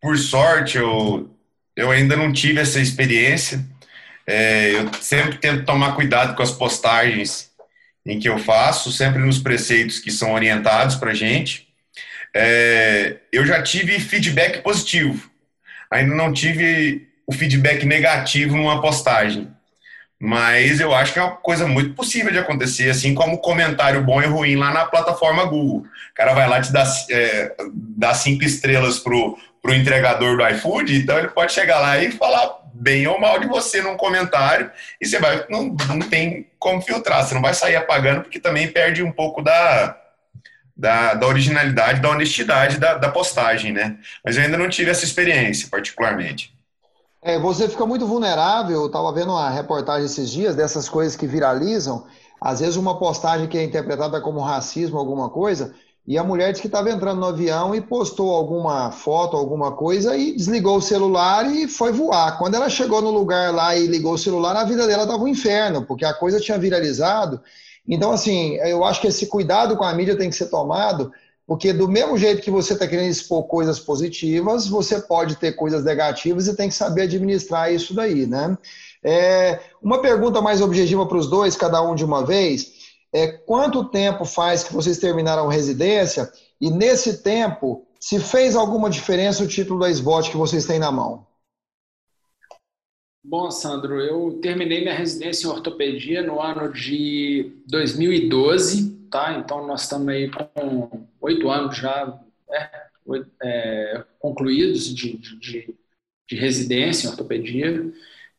por 0.00 0.16
sorte, 0.16 0.78
eu, 0.78 1.28
eu 1.76 1.90
ainda 1.90 2.16
não 2.16 2.32
tive 2.32 2.60
essa 2.60 2.80
experiência, 2.80 3.62
é, 4.26 4.76
eu 4.76 4.90
sempre 5.02 5.36
tento 5.36 5.66
tomar 5.66 5.94
cuidado 5.94 6.34
com 6.34 6.42
as 6.42 6.52
postagens 6.52 7.50
em 8.06 8.18
que 8.18 8.28
eu 8.28 8.38
faço, 8.38 8.92
sempre 8.92 9.20
nos 9.20 9.38
preceitos 9.38 9.98
que 9.98 10.10
são 10.10 10.32
orientados 10.32 10.96
para 10.96 11.12
a 11.12 11.14
gente, 11.14 11.68
é, 12.34 13.16
eu 13.32 13.46
já 13.46 13.62
tive 13.62 13.98
feedback 13.98 14.62
positivo. 14.62 15.30
Ainda 15.90 16.14
não 16.14 16.32
tive 16.32 17.08
o 17.26 17.32
feedback 17.32 17.86
negativo 17.86 18.56
numa 18.56 18.80
postagem. 18.80 19.48
Mas 20.18 20.80
eu 20.80 20.94
acho 20.94 21.12
que 21.12 21.18
é 21.18 21.22
uma 21.22 21.36
coisa 21.36 21.66
muito 21.66 21.94
possível 21.94 22.32
de 22.32 22.38
acontecer, 22.38 22.88
assim 22.88 23.14
como 23.14 23.38
comentário 23.38 24.02
bom 24.02 24.22
e 24.22 24.26
ruim 24.26 24.56
lá 24.56 24.72
na 24.72 24.84
plataforma 24.86 25.44
Google. 25.44 25.80
O 25.80 26.14
cara 26.14 26.32
vai 26.32 26.48
lá 26.48 26.60
te 26.60 26.72
dar, 26.72 26.86
é, 27.10 27.54
cinco 28.14 28.44
estrelas 28.44 28.98
pro, 28.98 29.38
pro 29.62 29.74
entregador 29.74 30.36
do 30.36 30.48
iFood, 30.48 30.96
então 30.96 31.18
ele 31.18 31.28
pode 31.28 31.52
chegar 31.52 31.78
lá 31.78 31.98
e 31.98 32.10
falar 32.10 32.63
bem 32.74 33.06
ou 33.06 33.20
mal 33.20 33.38
de 33.38 33.46
você 33.46 33.80
num 33.80 33.96
comentário 33.96 34.70
e 35.00 35.06
você 35.06 35.18
vai 35.18 35.46
não, 35.48 35.76
não 35.88 36.00
tem 36.00 36.50
como 36.58 36.82
filtrar, 36.82 37.24
você 37.24 37.34
não 37.34 37.40
vai 37.40 37.54
sair 37.54 37.76
apagando 37.76 38.22
porque 38.22 38.40
também 38.40 38.70
perde 38.70 39.02
um 39.02 39.12
pouco 39.12 39.40
da, 39.40 39.96
da, 40.76 41.14
da 41.14 41.26
originalidade, 41.26 42.00
da 42.00 42.10
honestidade 42.10 42.78
da, 42.78 42.94
da, 42.94 43.10
postagem, 43.10 43.72
né? 43.72 43.96
Mas 44.24 44.36
eu 44.36 44.42
ainda 44.42 44.58
não 44.58 44.68
tive 44.68 44.90
essa 44.90 45.04
experiência, 45.04 45.68
particularmente. 45.70 46.52
É, 47.22 47.38
você 47.38 47.68
fica 47.68 47.86
muito 47.86 48.06
vulnerável. 48.06 48.80
Eu 48.80 48.86
estava 48.86 49.12
vendo 49.12 49.30
uma 49.30 49.48
reportagem 49.50 50.04
esses 50.04 50.28
dias 50.30 50.56
dessas 50.56 50.88
coisas 50.88 51.16
que 51.16 51.26
viralizam. 51.26 52.06
Às 52.40 52.60
vezes, 52.60 52.76
uma 52.76 52.98
postagem 52.98 53.46
que 53.46 53.56
é 53.56 53.62
interpretada 53.62 54.20
como 54.20 54.40
racismo, 54.40 54.98
alguma 54.98 55.30
coisa, 55.30 55.74
e 56.06 56.18
a 56.18 56.24
mulher 56.24 56.50
disse 56.50 56.62
que 56.62 56.68
estava 56.68 56.90
entrando 56.90 57.20
no 57.20 57.26
avião 57.26 57.74
e 57.74 57.80
postou 57.80 58.30
alguma 58.30 58.90
foto, 58.90 59.36
alguma 59.36 59.72
coisa, 59.72 60.16
e 60.16 60.36
desligou 60.36 60.76
o 60.76 60.82
celular 60.82 61.50
e 61.50 61.66
foi 61.66 61.92
voar. 61.92 62.38
Quando 62.38 62.54
ela 62.54 62.68
chegou 62.68 63.00
no 63.00 63.10
lugar 63.10 63.54
lá 63.54 63.74
e 63.74 63.86
ligou 63.86 64.14
o 64.14 64.18
celular, 64.18 64.54
a 64.54 64.64
vida 64.64 64.86
dela 64.86 65.04
estava 65.04 65.22
um 65.22 65.28
inferno, 65.28 65.84
porque 65.86 66.04
a 66.04 66.12
coisa 66.12 66.40
tinha 66.40 66.58
viralizado 66.58 67.40
então, 67.86 68.12
assim, 68.12 68.54
eu 68.56 68.82
acho 68.84 69.00
que 69.00 69.06
esse 69.06 69.26
cuidado 69.26 69.76
com 69.76 69.84
a 69.84 69.92
mídia 69.92 70.16
tem 70.16 70.30
que 70.30 70.36
ser 70.36 70.46
tomado, 70.46 71.12
porque 71.46 71.72
do 71.72 71.86
mesmo 71.86 72.16
jeito 72.16 72.40
que 72.40 72.50
você 72.50 72.72
está 72.72 72.86
querendo 72.86 73.10
expor 73.10 73.44
coisas 73.44 73.78
positivas, 73.78 74.66
você 74.66 75.00
pode 75.00 75.36
ter 75.36 75.52
coisas 75.52 75.84
negativas 75.84 76.46
e 76.48 76.56
tem 76.56 76.68
que 76.68 76.74
saber 76.74 77.02
administrar 77.02 77.72
isso 77.72 77.94
daí, 77.94 78.26
né? 78.26 78.56
É, 79.02 79.60
uma 79.82 80.00
pergunta 80.00 80.40
mais 80.40 80.62
objetiva 80.62 81.04
para 81.04 81.18
os 81.18 81.28
dois, 81.28 81.54
cada 81.54 81.82
um 81.82 81.94
de 81.94 82.02
uma 82.02 82.24
vez, 82.24 82.73
é 83.14 83.28
quanto 83.28 83.84
tempo 83.84 84.24
faz 84.24 84.64
que 84.64 84.72
vocês 84.72 84.98
terminaram 84.98 85.46
residência 85.46 86.30
e 86.60 86.68
nesse 86.68 87.22
tempo, 87.22 87.86
se 88.00 88.18
fez 88.18 88.56
alguma 88.56 88.90
diferença 88.90 89.44
o 89.44 89.48
título 89.48 89.80
da 89.80 89.88
SBOT 89.88 90.30
que 90.30 90.36
vocês 90.36 90.66
têm 90.66 90.80
na 90.80 90.90
mão? 90.90 91.24
Bom, 93.24 93.50
Sandro, 93.50 94.00
eu 94.00 94.38
terminei 94.42 94.82
minha 94.82 94.94
residência 94.94 95.46
em 95.46 95.50
ortopedia 95.50 96.22
no 96.22 96.42
ano 96.42 96.72
de 96.72 97.52
2012, 97.66 99.08
tá? 99.10 99.38
Então 99.38 99.66
nós 99.66 99.82
estamos 99.82 100.08
aí 100.08 100.30
com 100.30 101.06
oito 101.20 101.48
anos 101.48 101.76
já, 101.76 102.20
né? 102.48 102.70
é, 103.42 104.04
concluídos 104.18 104.94
de, 104.94 105.16
de, 105.16 105.74
de, 106.28 106.36
residência 106.36 107.06
em 107.06 107.10
ortopedia. 107.10 107.92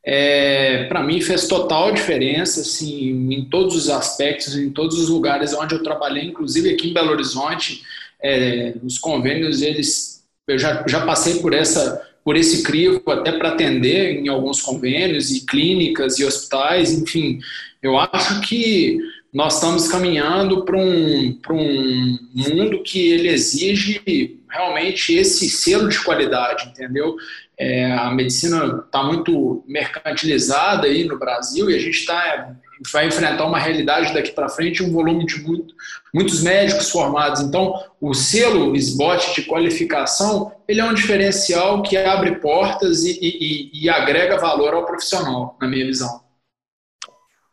É, 0.08 0.84
para 0.84 1.02
mim 1.02 1.20
fez 1.20 1.48
total 1.48 1.92
diferença 1.92 2.62
assim, 2.62 3.34
em 3.34 3.44
todos 3.46 3.76
os 3.76 3.90
aspectos, 3.90 4.56
em 4.56 4.70
todos 4.70 5.00
os 5.00 5.10
lugares 5.10 5.52
onde 5.54 5.74
eu 5.74 5.82
trabalhei, 5.82 6.26
inclusive 6.26 6.70
aqui 6.70 6.90
em 6.90 6.94
Belo 6.94 7.12
Horizonte, 7.12 7.82
é, 8.22 8.76
os 8.84 9.00
convênios, 9.00 9.64
eles, 9.64 10.24
eu 10.48 10.60
já, 10.60 10.84
já 10.88 11.06
passei 11.06 11.40
por 11.40 11.54
essa 11.54 12.04
por 12.24 12.36
esse 12.36 12.64
crivo 12.64 13.04
até 13.12 13.34
para 13.34 13.50
atender 13.50 14.20
em 14.20 14.28
alguns 14.30 14.60
convênios 14.60 15.30
e 15.30 15.46
clínicas 15.46 16.18
e 16.18 16.26
hospitais, 16.26 16.92
enfim, 16.92 17.40
eu 17.84 18.00
acho 18.00 18.42
que 18.42 18.98
nós 19.32 19.56
estamos 19.56 19.88
caminhando 19.88 20.66
para 20.66 20.76
um, 20.76 21.38
um 21.54 22.20
mundo 22.36 22.82
que 22.82 23.12
ele 23.12 23.28
exige 23.28 24.40
realmente 24.56 25.14
esse 25.14 25.50
selo 25.50 25.90
de 25.90 26.04
qualidade, 26.04 26.70
entendeu? 26.70 27.16
É, 27.58 27.92
a 27.92 28.12
medicina 28.12 28.84
está 28.86 29.04
muito 29.04 29.64
mercantilizada 29.68 30.88
aí 30.88 31.04
no 31.06 31.20
Brasil 31.20 31.70
e 31.70 31.76
a 31.76 31.80
gente 31.80 32.00
está 32.00 32.56
vai 32.92 33.08
enfrentar 33.08 33.46
uma 33.46 33.60
realidade 33.60 34.14
daqui 34.14 34.32
para 34.32 34.50
frente, 34.50 34.84
um 34.84 34.92
volume 34.92 35.26
de 35.26 35.42
muito, 35.42 35.74
muitos 36.14 36.42
médicos 36.42 36.90
formados. 36.90 37.42
Então, 37.42 37.74
o 38.02 38.14
selo 38.14 38.76
SBOT 38.76 39.34
de 39.34 39.44
qualificação, 39.44 40.52
ele 40.68 40.82
é 40.82 40.84
um 40.84 40.94
diferencial 40.94 41.82
que 41.82 41.96
abre 41.96 42.40
portas 42.40 43.04
e, 43.04 43.18
e, 43.22 43.84
e 43.84 43.90
agrega 43.90 44.38
valor 44.38 44.74
ao 44.74 44.86
profissional, 44.86 45.58
na 45.62 45.68
minha 45.68 45.86
visão. 45.86 46.24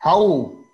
Raul. 0.01 0.65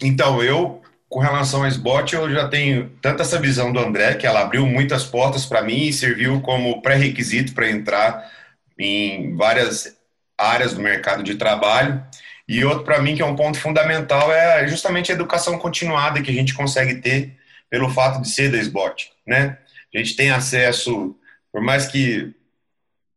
Então, 0.00 0.42
eu, 0.42 0.79
com 1.10 1.18
relação 1.18 1.62
ao 1.62 1.66
SBOT, 1.66 2.14
eu 2.14 2.30
já 2.30 2.46
tenho 2.46 2.88
tanto 3.02 3.20
essa 3.20 3.38
visão 3.38 3.72
do 3.72 3.80
André, 3.80 4.14
que 4.14 4.28
ela 4.28 4.42
abriu 4.42 4.64
muitas 4.64 5.04
portas 5.04 5.44
para 5.44 5.60
mim 5.60 5.88
e 5.88 5.92
serviu 5.92 6.40
como 6.40 6.80
pré-requisito 6.80 7.52
para 7.52 7.68
entrar 7.68 8.30
em 8.78 9.34
várias 9.36 9.98
áreas 10.38 10.72
do 10.72 10.80
mercado 10.80 11.24
de 11.24 11.34
trabalho. 11.34 12.00
E 12.46 12.64
outro 12.64 12.84
para 12.84 13.02
mim 13.02 13.16
que 13.16 13.22
é 13.22 13.26
um 13.26 13.34
ponto 13.34 13.58
fundamental 13.58 14.32
é 14.32 14.66
justamente 14.68 15.10
a 15.10 15.14
educação 15.16 15.58
continuada 15.58 16.22
que 16.22 16.30
a 16.30 16.34
gente 16.34 16.54
consegue 16.54 16.94
ter 16.96 17.36
pelo 17.68 17.90
fato 17.90 18.22
de 18.22 18.28
ser 18.28 18.50
da 18.50 18.58
SBOT, 18.58 19.10
né? 19.26 19.58
A 19.92 19.98
gente 19.98 20.14
tem 20.14 20.30
acesso, 20.30 21.16
por 21.52 21.60
mais 21.60 21.88
que, 21.88 22.32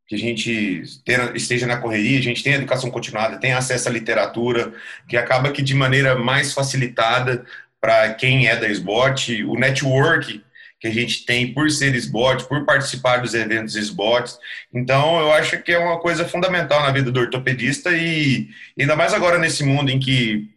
que 0.07 0.15
a 0.15 0.17
gente 0.17 0.81
esteja 1.35 1.67
na 1.67 1.77
correria, 1.77 2.17
a 2.17 2.23
gente 2.23 2.43
tem 2.43 2.53
educação 2.53 2.89
continuada, 2.89 3.39
tem 3.39 3.53
acesso 3.53 3.87
à 3.87 3.91
literatura, 3.91 4.73
que 5.07 5.15
acaba 5.15 5.51
que 5.51 5.61
de 5.61 5.75
maneira 5.75 6.15
mais 6.15 6.53
facilitada 6.53 7.45
para 7.83 8.13
quem 8.13 8.47
é 8.47 8.55
da 8.55 8.69
SBOT, 8.69 9.43
o 9.43 9.59
network 9.59 10.41
que 10.79 10.87
a 10.87 10.89
gente 10.89 11.25
tem 11.25 11.53
por 11.53 11.69
ser 11.69 11.93
SBOT, 11.95 12.45
por 12.47 12.63
participar 12.63 13.17
dos 13.17 13.33
eventos 13.33 13.75
SBOT. 13.75 14.37
Então, 14.73 15.19
eu 15.19 15.33
acho 15.33 15.61
que 15.61 15.73
é 15.73 15.77
uma 15.77 15.99
coisa 15.99 16.23
fundamental 16.23 16.81
na 16.81 16.91
vida 16.91 17.11
do 17.11 17.19
ortopedista 17.19 17.91
e 17.91 18.47
ainda 18.79 18.95
mais 18.95 19.13
agora 19.13 19.37
nesse 19.37 19.65
mundo 19.65 19.89
em 19.89 19.99
que 19.99 20.49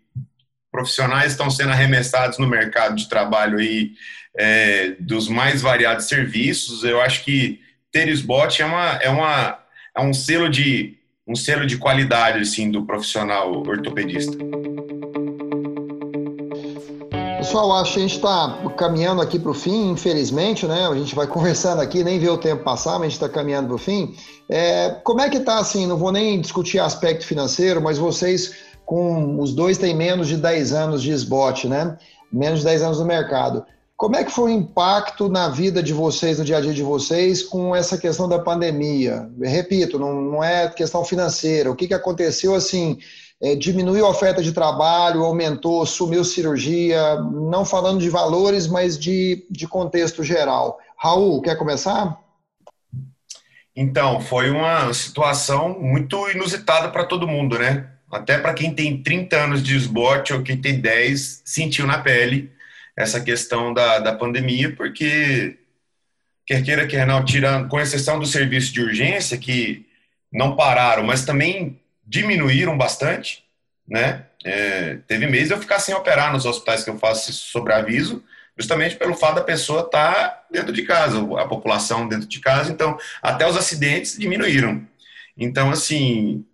profissionais 0.71 1.33
estão 1.33 1.51
sendo 1.51 1.73
arremessados 1.73 2.39
no 2.39 2.47
mercado 2.47 2.95
de 2.95 3.09
trabalho 3.09 3.59
aí 3.59 3.91
é, 4.39 4.91
dos 5.01 5.29
mais 5.29 5.61
variados 5.61 6.07
serviços, 6.07 6.85
eu 6.85 7.01
acho 7.01 7.25
que 7.25 7.61
ter 7.91 8.07
SBOT 8.09 8.63
é, 8.63 8.67
uma, 8.67 8.91
é, 9.03 9.11
uma, 9.11 9.59
é 9.97 10.01
um 10.01 10.15
selo 10.15 10.49
de 10.49 10.97
um 11.27 11.35
selo 11.35 11.67
de 11.67 11.77
qualidade 11.77 12.39
assim 12.39 12.71
do 12.71 12.85
profissional 12.87 13.53
ortopedista. 13.67 14.37
Pessoal, 17.47 17.75
acho 17.75 17.93
que 17.93 17.99
a 18.01 18.03
gente 18.03 18.17
está 18.17 18.59
caminhando 18.77 19.23
aqui 19.23 19.39
para 19.39 19.53
o 19.53 19.55
fim, 19.55 19.93
infelizmente, 19.93 20.67
né? 20.67 20.85
A 20.85 20.95
gente 20.97 21.15
vai 21.15 21.29
conversando 21.29 21.81
aqui, 21.81 22.03
nem 22.03 22.19
vê 22.19 22.29
o 22.29 22.37
tempo 22.37 22.65
passar, 22.65 22.95
mas 22.95 23.03
a 23.03 23.05
gente 23.05 23.13
está 23.13 23.29
caminhando 23.29 23.69
para 23.69 23.77
o 23.77 23.79
fim. 23.79 24.17
É, 24.49 24.91
como 25.05 25.21
é 25.21 25.31
que 25.31 25.37
está 25.37 25.61
assim? 25.61 25.87
Não 25.87 25.97
vou 25.97 26.11
nem 26.11 26.41
discutir 26.41 26.81
aspecto 26.81 27.25
financeiro, 27.25 27.81
mas 27.81 27.99
vocês, 27.99 28.53
com 28.85 29.41
os 29.41 29.55
dois, 29.55 29.79
têm 29.79 29.95
menos 29.95 30.27
de 30.27 30.37
10 30.37 30.73
anos 30.73 31.01
de 31.01 31.13
SBOT, 31.13 31.69
né? 31.69 31.97
Menos 32.33 32.59
de 32.59 32.65
10 32.65 32.83
anos 32.83 32.99
no 32.99 33.07
mercado. 33.07 33.65
Como 33.97 34.17
é 34.17 34.25
que 34.25 34.33
foi 34.33 34.51
o 34.51 34.55
impacto 34.55 35.29
na 35.29 35.49
vida 35.49 35.81
de 35.81 35.93
vocês, 35.93 36.41
no 36.41 36.45
dia 36.45 36.57
a 36.57 36.61
dia 36.61 36.75
de 36.75 36.83
vocês, 36.83 37.45
com 37.45 37.77
essa 37.77 37.97
questão 37.97 38.29
da 38.29 38.41
pandemia? 38.41 39.31
Repito, 39.41 40.01
não, 40.01 40.21
não 40.21 40.45
é 40.45 40.69
questão 40.69 41.05
financeira. 41.05 41.71
O 41.71 41.77
que, 41.77 41.87
que 41.87 41.95
aconteceu 41.95 42.57
assim? 42.57 42.99
É, 43.43 43.55
diminuiu 43.55 44.07
a 44.07 44.11
oferta 44.11 44.43
de 44.43 44.53
trabalho, 44.53 45.25
aumentou, 45.25 45.85
sumiu 45.85 46.25
cirurgia, 46.25 47.17
não 47.17 47.65
falando 47.65 48.01
de 48.01 48.09
valores, 48.09 48.67
mas 48.67 48.99
de, 48.99 49.47
de 49.51 49.67
contexto 49.67 50.25
geral. 50.25 50.79
Raul, 50.97 51.43
quer 51.43 51.57
começar? 51.57 52.19
Então, 53.75 54.21
foi 54.21 54.51
uma 54.51 54.93
situação 54.95 55.79
muito 55.79 56.31
inusitada 56.31 56.89
para 56.89 57.05
todo 57.05 57.29
mundo, 57.29 57.59
né? 57.59 57.91
Até 58.11 58.39
para 58.39 58.55
quem 58.55 58.75
tem 58.75 59.03
30 59.03 59.37
anos 59.37 59.63
de 59.63 59.77
esbote 59.77 60.33
ou 60.33 60.43
quem 60.43 60.59
tem 60.59 60.81
10, 60.81 61.43
sentiu 61.45 61.87
na 61.87 61.99
pele 61.99 62.51
essa 62.97 63.21
questão 63.21 63.75
da, 63.75 63.99
da 63.99 64.15
pandemia, 64.15 64.75
porque, 64.75 65.59
quer 66.47 66.65
queira, 66.65 66.87
quer 66.87 67.07
não, 67.07 67.23
tirando, 67.23 67.69
com 67.69 67.79
exceção 67.79 68.19
do 68.19 68.25
serviço 68.25 68.73
de 68.73 68.81
urgência, 68.81 69.37
que 69.37 69.85
não 70.33 70.57
pararam, 70.57 71.03
mas 71.03 71.27
também 71.27 71.79
diminuíram 72.07 72.77
bastante, 72.79 73.45
né? 73.87 74.27
É, 74.45 74.99
teve 75.09 75.27
mês 75.27 75.51
eu 75.51 75.59
ficar 75.59 75.81
sem 75.81 75.95
operar 75.95 76.33
nos 76.33 76.47
hospitais 76.47 76.85
que 76.85 76.91
eu 76.91 76.99
faço 76.99 77.33
sobre 77.33 77.73
aviso, 77.73 78.23
justamente 78.57 78.97
pelo 78.97 79.15
fato 79.15 79.37
da 79.37 79.43
pessoa 79.43 79.83
estar 79.83 80.15
tá 80.15 80.45
dentro 80.51 80.73
de 80.73 80.83
casa, 80.83 81.19
a 81.39 81.47
população 81.47 82.09
dentro 82.09 82.29
de 82.29 82.41
casa, 82.41 82.71
então 82.71 82.97
até 83.21 83.47
os 83.49 83.57
acidentes 83.57 84.17
diminuíram. 84.17 84.87
Então, 85.37 85.71
assim, 85.71 86.45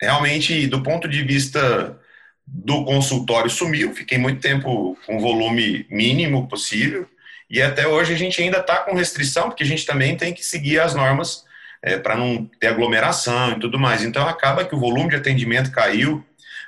realmente, 0.00 0.66
do 0.66 0.82
ponto 0.82 1.08
de 1.08 1.22
vista 1.22 1.98
do 2.46 2.84
consultório, 2.84 3.48
sumiu, 3.48 3.94
fiquei 3.94 4.18
muito 4.18 4.40
tempo 4.40 4.98
com 5.06 5.20
volume 5.20 5.86
mínimo 5.88 6.48
possível, 6.48 7.08
e 7.48 7.62
até 7.62 7.86
hoje 7.86 8.12
a 8.12 8.16
gente 8.16 8.42
ainda 8.42 8.58
está 8.58 8.78
com 8.78 8.94
restrição, 8.94 9.44
porque 9.44 9.62
a 9.62 9.66
gente 9.66 9.86
também 9.86 10.16
tem 10.16 10.34
que 10.34 10.44
seguir 10.44 10.80
as 10.80 10.94
normas 10.94 11.44
é, 11.82 11.98
para 11.98 12.16
não 12.16 12.48
ter 12.60 12.68
aglomeração 12.68 13.52
e 13.52 13.60
tudo 13.60 13.78
mais. 13.78 14.02
Então 14.02 14.26
acaba 14.26 14.64
que 14.64 14.74
o 14.74 14.80
volume 14.80 15.10
de 15.10 15.16
atendimento 15.16 15.70
caiu, 15.70 16.24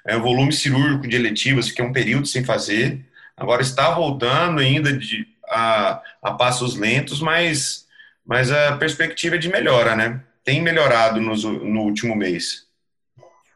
é, 0.07 0.17
o 0.17 0.23
volume 0.23 0.53
cirúrgico 0.53 1.07
de 1.07 1.17
eletivas 1.17 1.69
fiquei 1.69 1.85
um 1.85 1.93
período 1.93 2.27
sem 2.27 2.45
fazer, 2.45 3.05
agora 3.37 3.63
está 3.63 3.91
voltando 3.91 4.61
ainda 4.61 4.93
de, 4.93 5.27
a, 5.49 6.03
a 6.23 6.33
passos 6.33 6.77
lentos, 6.77 7.21
mas, 7.21 7.87
mas 8.25 8.51
a 8.51 8.77
perspectiva 8.77 9.37
é 9.37 9.39
de 9.39 9.49
melhora, 9.49 9.95
né? 9.95 10.21
Tem 10.45 10.63
melhorado 10.63 11.21
no, 11.21 11.35
no 11.35 11.81
último 11.83 12.17
mês. 12.17 12.67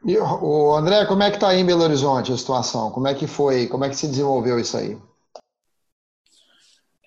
E 0.05 0.17
o 0.17 0.75
André, 0.75 1.05
como 1.05 1.23
é 1.23 1.29
que 1.29 1.37
está 1.37 1.49
aí 1.49 1.61
em 1.61 1.65
Belo 1.65 1.83
Horizonte 1.83 2.31
a 2.31 2.37
situação? 2.37 2.91
Como 2.91 3.07
é 3.07 3.13
que 3.13 3.25
foi? 3.25 3.67
Como 3.67 3.85
é 3.85 3.89
que 3.89 3.95
se 3.95 4.07
desenvolveu 4.07 4.59
isso 4.59 4.75
aí? 4.77 4.97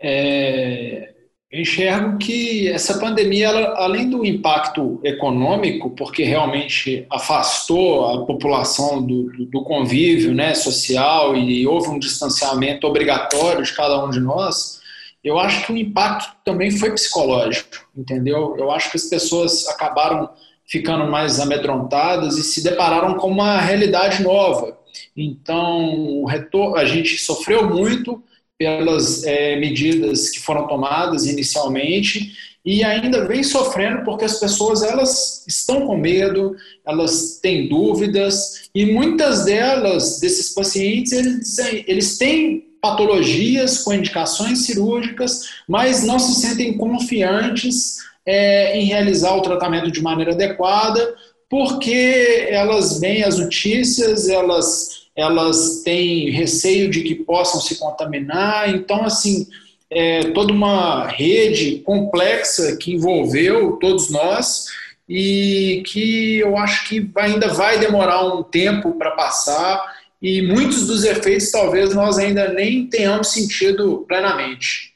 É, 0.00 1.14
eu 1.56 1.62
enxergo 1.62 2.18
que 2.18 2.68
essa 2.68 2.98
pandemia, 2.98 3.46
ela, 3.46 3.78
além 3.78 4.10
do 4.10 4.26
impacto 4.26 5.00
econômico, 5.02 5.88
porque 5.88 6.22
realmente 6.22 7.06
afastou 7.10 8.10
a 8.10 8.26
população 8.26 9.02
do, 9.02 9.46
do, 9.46 9.62
convívio 9.62 10.34
né, 10.34 10.54
social 10.54 11.34
e 11.34 11.66
houve 11.66 11.88
um 11.88 11.98
distanciamento 11.98 12.86
obrigatório 12.86 13.64
de 13.64 13.72
cada 13.72 14.04
um 14.04 14.10
de 14.10 14.20
nós, 14.20 14.82
eu 15.24 15.38
acho 15.38 15.64
que 15.64 15.72
o 15.72 15.76
impacto 15.78 16.36
também 16.44 16.70
foi 16.70 16.90
psicológico, 16.90 17.88
entendeu? 17.96 18.54
Eu 18.58 18.70
acho 18.70 18.90
que 18.90 18.98
as 18.98 19.04
pessoas 19.04 19.66
acabaram 19.68 20.28
ficando 20.66 21.10
mais 21.10 21.40
amedrontadas 21.40 22.36
e 22.36 22.42
se 22.42 22.62
depararam 22.62 23.14
com 23.14 23.28
uma 23.28 23.58
realidade 23.58 24.22
nova. 24.22 24.76
Então, 25.16 26.20
o 26.20 26.26
retorno, 26.26 26.76
a 26.76 26.84
gente 26.84 27.16
sofreu 27.16 27.66
muito, 27.66 28.22
pelas 28.58 29.24
é, 29.24 29.56
medidas 29.56 30.30
que 30.30 30.40
foram 30.40 30.66
tomadas 30.66 31.26
inicialmente 31.26 32.32
e 32.64 32.82
ainda 32.82 33.26
vem 33.26 33.42
sofrendo 33.42 34.02
porque 34.04 34.24
as 34.24 34.40
pessoas 34.40 34.82
elas 34.82 35.44
estão 35.46 35.86
com 35.86 35.96
medo, 35.96 36.56
elas 36.84 37.38
têm 37.40 37.68
dúvidas 37.68 38.68
e 38.74 38.86
muitas 38.86 39.44
delas 39.44 40.18
desses 40.18 40.52
pacientes 40.52 41.12
eles, 41.12 41.58
eles 41.86 42.18
têm 42.18 42.66
patologias 42.80 43.82
com 43.82 43.92
indicações 43.92 44.66
cirúrgicas, 44.66 45.42
mas 45.68 46.04
não 46.04 46.18
se 46.18 46.40
sentem 46.40 46.76
confiantes 46.76 47.98
é, 48.24 48.78
em 48.78 48.86
realizar 48.86 49.36
o 49.36 49.42
tratamento 49.42 49.90
de 49.90 50.02
maneira 50.02 50.32
adequada 50.32 51.14
porque 51.48 52.48
elas 52.50 52.98
veem 52.98 53.22
as 53.22 53.38
notícias, 53.38 54.28
elas 54.28 55.05
elas 55.16 55.80
têm 55.82 56.30
receio 56.30 56.90
de 56.90 57.02
que 57.02 57.14
possam 57.14 57.60
se 57.60 57.76
contaminar. 57.78 58.68
Então, 58.68 59.04
assim, 59.04 59.46
é 59.90 60.30
toda 60.32 60.52
uma 60.52 61.06
rede 61.06 61.78
complexa 61.78 62.76
que 62.76 62.94
envolveu 62.94 63.78
todos 63.78 64.10
nós 64.10 64.66
e 65.08 65.82
que 65.86 66.38
eu 66.38 66.56
acho 66.56 66.88
que 66.88 67.10
ainda 67.16 67.48
vai 67.48 67.78
demorar 67.78 68.26
um 68.26 68.42
tempo 68.42 68.92
para 68.92 69.12
passar 69.12 69.96
e 70.20 70.42
muitos 70.42 70.86
dos 70.86 71.04
efeitos 71.04 71.50
talvez 71.50 71.94
nós 71.94 72.18
ainda 72.18 72.52
nem 72.52 72.86
tenhamos 72.86 73.28
sentido 73.28 74.04
plenamente. 74.08 74.94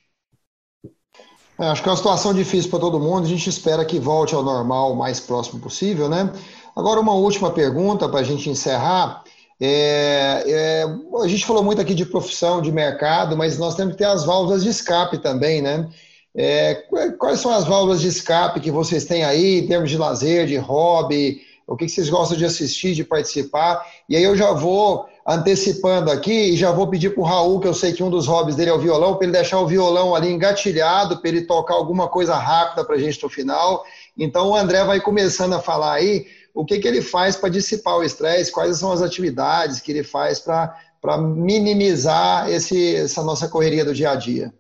É, 1.59 1.67
acho 1.67 1.83
que 1.83 1.89
é 1.89 1.93
uma 1.93 1.97
situação 1.97 2.35
difícil 2.35 2.71
para 2.71 2.81
todo 2.81 2.99
mundo. 2.99 3.25
A 3.25 3.29
gente 3.29 3.49
espera 3.49 3.85
que 3.85 4.01
volte 4.01 4.35
ao 4.35 4.43
normal 4.43 4.93
o 4.93 4.97
mais 4.97 5.21
próximo 5.21 5.61
possível, 5.61 6.09
né? 6.09 6.33
Agora, 6.75 6.99
uma 6.99 7.13
última 7.13 7.51
pergunta 7.51 8.09
para 8.09 8.21
a 8.21 8.25
gente 8.25 8.49
encerrar. 8.49 9.23
É, 9.61 10.42
é, 10.46 10.85
a 11.23 11.29
gente 11.29 11.44
falou 11.44 11.62
muito 11.62 11.83
aqui 11.83 11.94
de 11.94 12.07
profissão, 12.07 12.62
de 12.62 12.73
mercado, 12.73 13.37
mas 13.37 13.59
nós 13.59 13.75
temos 13.75 13.92
que 13.92 13.99
ter 13.99 14.07
as 14.07 14.25
válvulas 14.25 14.62
de 14.62 14.70
escape 14.70 15.18
também, 15.18 15.61
né? 15.61 15.87
É, 16.35 16.75
quais 17.18 17.40
são 17.40 17.53
as 17.53 17.64
válvulas 17.64 18.01
de 18.01 18.09
escape 18.09 18.61
que 18.61 18.70
vocês 18.70 19.05
têm 19.05 19.25
aí, 19.25 19.59
em 19.59 19.66
termos 19.66 19.90
de 19.90 19.99
lazer, 19.99 20.46
de 20.46 20.57
hobby? 20.57 21.42
O 21.66 21.77
que 21.77 21.88
vocês 21.88 22.09
gostam 22.09 22.38
de 22.38 22.44
assistir, 22.44 22.94
de 22.94 23.05
participar? 23.05 23.85
E 24.09 24.16
aí 24.16 24.25
eu 24.25 24.37
já 24.37 24.53
vou 24.53 25.07
antecipando 25.27 26.11
aqui 26.11 26.33
e 26.33 26.57
já 26.57 26.73
vou 26.73 26.88
pedir 26.88 27.11
para 27.11 27.20
o 27.20 27.25
Raul, 27.25 27.61
que 27.61 27.68
eu 27.68 27.75
sei 27.75 27.92
que 27.92 28.03
um 28.03 28.11
dos 28.11 28.27
hobbies 28.27 28.57
dele 28.57 28.70
é 28.70 28.75
o 28.75 28.79
violão, 28.79 29.14
para 29.14 29.27
ele 29.27 29.33
deixar 29.33 29.61
o 29.61 29.66
violão 29.66 30.14
ali 30.14 30.31
engatilhado, 30.33 31.18
para 31.18 31.29
ele 31.29 31.42
tocar 31.42 31.75
alguma 31.75 32.09
coisa 32.09 32.35
rápida 32.35 32.85
para 32.85 32.96
a 32.96 32.99
gente 32.99 33.23
no 33.23 33.29
final. 33.29 33.85
Então 34.18 34.51
o 34.51 34.57
André 34.57 34.83
vai 34.85 35.01
começando 35.01 35.53
a 35.53 35.61
falar 35.61 35.94
aí 35.94 36.27
o 36.55 36.65
que, 36.65 36.79
que 36.79 36.89
ele 36.89 37.03
faz 37.03 37.37
para 37.37 37.49
dissipar 37.49 37.99
o 37.99 38.05
estresse, 38.05 38.53
quais 38.53 38.79
são 38.79 38.93
as 38.93 39.03
atividades 39.03 39.81
que 39.81 39.93
ele 39.93 40.03
faz 40.03 40.41
para 40.41 41.19
minimizar 41.19 42.51
esse, 42.51 42.97
essa 42.97 43.23
nossa 43.23 43.49
correria 43.49 43.85
do 43.85 43.95
dia 43.95 44.11
a 44.11 44.17
dia. 44.17 44.53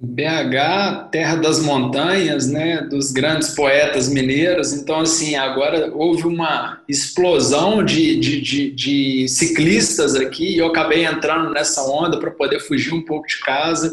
BH, 0.00 1.10
terra 1.10 1.34
das 1.34 1.58
montanhas, 1.58 2.46
né, 2.46 2.82
dos 2.82 3.10
grandes 3.10 3.48
poetas 3.48 4.08
mineiros. 4.08 4.72
Então, 4.72 5.00
assim, 5.00 5.34
agora 5.34 5.90
houve 5.92 6.24
uma 6.24 6.80
explosão 6.88 7.84
de, 7.84 8.16
de, 8.20 8.40
de, 8.40 8.70
de 8.70 9.28
ciclistas 9.28 10.14
aqui 10.14 10.54
e 10.54 10.58
eu 10.58 10.68
acabei 10.68 11.04
entrando 11.04 11.50
nessa 11.50 11.82
onda 11.82 12.20
para 12.20 12.30
poder 12.30 12.60
fugir 12.60 12.94
um 12.94 13.04
pouco 13.04 13.26
de 13.26 13.40
casa. 13.40 13.90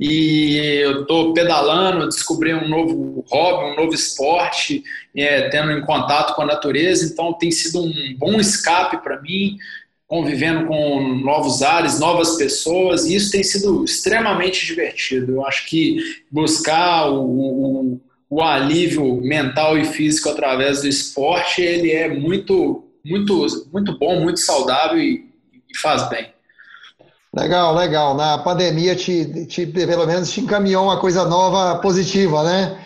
E 0.00 0.56
eu 0.82 1.02
estou 1.02 1.34
pedalando, 1.34 2.08
descobri 2.08 2.54
um 2.54 2.66
novo 2.66 3.22
hobby, 3.28 3.72
um 3.72 3.76
novo 3.76 3.94
esporte, 3.94 4.82
é, 5.14 5.50
tendo 5.50 5.72
em 5.72 5.82
contato 5.82 6.34
com 6.34 6.40
a 6.40 6.46
natureza. 6.46 7.04
Então, 7.04 7.34
tem 7.34 7.50
sido 7.50 7.82
um 7.82 7.92
bom 8.16 8.40
escape 8.40 8.96
para 9.02 9.20
mim 9.20 9.58
convivendo 10.10 10.66
com 10.66 11.14
novos 11.22 11.62
ares, 11.62 12.00
novas 12.00 12.36
pessoas, 12.36 13.06
e 13.06 13.14
isso 13.14 13.30
tem 13.30 13.44
sido 13.44 13.84
extremamente 13.84 14.66
divertido. 14.66 15.36
Eu 15.36 15.46
acho 15.46 15.68
que 15.68 15.98
buscar 16.28 17.08
o, 17.08 17.22
o, 17.22 18.00
o 18.28 18.42
alívio 18.42 19.20
mental 19.20 19.78
e 19.78 19.84
físico 19.84 20.28
através 20.28 20.80
do 20.80 20.88
esporte, 20.88 21.62
ele 21.62 21.92
é 21.92 22.08
muito, 22.08 22.84
muito, 23.04 23.46
muito 23.72 23.96
bom, 23.98 24.20
muito 24.20 24.40
saudável 24.40 24.98
e, 24.98 25.28
e 25.70 25.78
faz 25.78 26.08
bem. 26.08 26.26
Legal, 27.34 27.74
legal. 27.74 28.14
Na 28.16 28.38
pandemia, 28.38 28.96
te, 28.96 29.46
te, 29.46 29.66
pelo 29.66 30.06
menos, 30.06 30.32
te 30.32 30.40
encaminhou 30.40 30.84
uma 30.84 30.98
coisa 30.98 31.24
nova, 31.24 31.78
positiva, 31.80 32.42
né? 32.42 32.78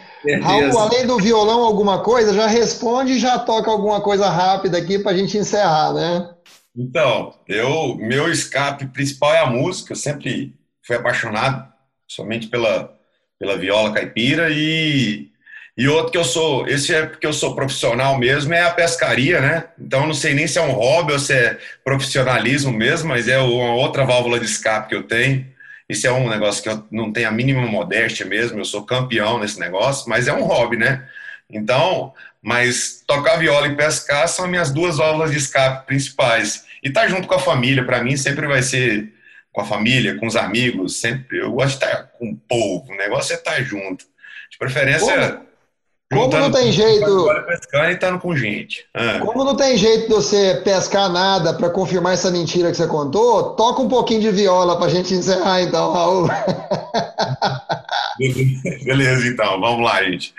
Raul, 0.42 0.78
além 0.78 1.06
do 1.06 1.18
violão, 1.18 1.62
alguma 1.62 2.00
coisa, 2.00 2.32
já 2.32 2.46
responde 2.46 3.12
e 3.12 3.18
já 3.18 3.38
toca 3.38 3.70
alguma 3.70 4.00
coisa 4.00 4.28
rápida 4.28 4.78
aqui 4.78 4.98
para 4.98 5.12
a 5.12 5.16
gente 5.16 5.36
encerrar, 5.36 5.92
né? 5.92 6.30
Então, 6.76 7.34
eu, 7.46 7.94
meu 7.96 8.30
escape 8.30 8.86
principal 8.86 9.32
é 9.34 9.40
a 9.40 9.50
música. 9.50 9.92
Eu 9.92 9.96
sempre 9.96 10.54
fui 10.82 10.96
apaixonado 10.96 11.72
somente 12.08 12.48
pela, 12.48 12.92
pela 13.38 13.56
viola 13.56 13.92
caipira 13.92 14.48
e, 14.50 15.30
e 15.76 15.88
outro 15.88 16.12
que 16.12 16.18
eu 16.18 16.24
sou, 16.24 16.68
esse 16.68 16.94
é 16.94 17.04
porque 17.04 17.26
eu 17.26 17.32
sou 17.32 17.56
profissional 17.56 18.16
mesmo, 18.16 18.54
é 18.54 18.62
a 18.62 18.70
pescaria, 18.70 19.40
né? 19.40 19.64
Então, 19.78 20.06
não 20.06 20.14
sei 20.14 20.32
nem 20.32 20.46
se 20.46 20.56
é 20.56 20.62
um 20.62 20.70
hobby 20.70 21.12
ou 21.12 21.18
se 21.18 21.32
é 21.32 21.58
profissionalismo 21.82 22.72
mesmo, 22.72 23.08
mas 23.08 23.26
é 23.26 23.38
uma 23.38 23.74
outra 23.74 24.04
válvula 24.04 24.38
de 24.38 24.46
escape 24.46 24.88
que 24.88 24.94
eu 24.94 25.02
tenho. 25.02 25.44
Isso 25.88 26.06
é 26.06 26.12
um 26.12 26.30
negócio 26.30 26.62
que 26.62 26.68
eu 26.68 26.84
não 26.92 27.12
tenho 27.12 27.28
a 27.28 27.32
mínima 27.32 27.66
modéstia 27.66 28.24
mesmo, 28.24 28.58
eu 28.58 28.64
sou 28.64 28.86
campeão 28.86 29.40
nesse 29.40 29.58
negócio, 29.58 30.08
mas 30.08 30.28
é 30.28 30.32
um 30.32 30.44
hobby, 30.44 30.76
né? 30.76 31.08
Então, 31.50 32.14
mas 32.40 33.02
tocar 33.06 33.36
viola 33.36 33.66
e 33.66 33.76
pescar 33.76 34.28
são 34.28 34.46
minhas 34.46 34.70
duas 34.70 34.98
válvulas 34.98 35.32
de 35.32 35.38
escape 35.38 35.86
principais. 35.86 36.64
E 36.84 36.88
estar 36.88 37.02
tá 37.02 37.08
junto 37.08 37.26
com 37.26 37.34
a 37.34 37.40
família, 37.40 37.84
para 37.84 38.02
mim, 38.02 38.16
sempre 38.16 38.46
vai 38.46 38.62
ser 38.62 39.12
com 39.52 39.60
a 39.60 39.64
família, 39.64 40.16
com 40.16 40.26
os 40.26 40.36
amigos, 40.36 41.00
sempre. 41.00 41.38
Eu 41.40 41.52
gosto 41.52 41.78
de 41.78 41.84
estar 41.84 42.04
com 42.18 42.30
o 42.30 42.36
povo, 42.36 42.92
o 42.92 42.96
negócio 42.96 43.32
é 43.32 43.36
estar 43.36 43.60
junto. 43.62 44.04
De 44.50 44.58
preferência. 44.58 45.32
Como, 45.32 45.46
como 46.12 46.28
não 46.28 46.50
tem 46.50 46.70
jeito. 46.70 47.26
Pescando 47.46 47.90
e 47.90 47.94
estando 47.94 48.20
com 48.20 48.36
gente. 48.36 48.84
Ah. 48.94 49.20
Como 49.24 49.44
não 49.44 49.56
tem 49.56 49.76
jeito 49.76 50.08
de 50.08 50.14
você 50.14 50.60
pescar 50.64 51.08
nada 51.08 51.54
para 51.54 51.70
confirmar 51.70 52.14
essa 52.14 52.30
mentira 52.30 52.70
que 52.70 52.76
você 52.76 52.86
contou, 52.86 53.54
toca 53.54 53.82
um 53.82 53.88
pouquinho 53.88 54.20
de 54.20 54.30
viola 54.30 54.76
para 54.76 54.86
a 54.86 54.90
gente 54.90 55.14
encerrar, 55.14 55.62
então, 55.62 55.92
Raul. 55.92 56.28
Beleza, 58.84 59.26
então, 59.26 59.60
vamos 59.60 59.84
lá, 59.84 60.02
gente. 60.02 60.34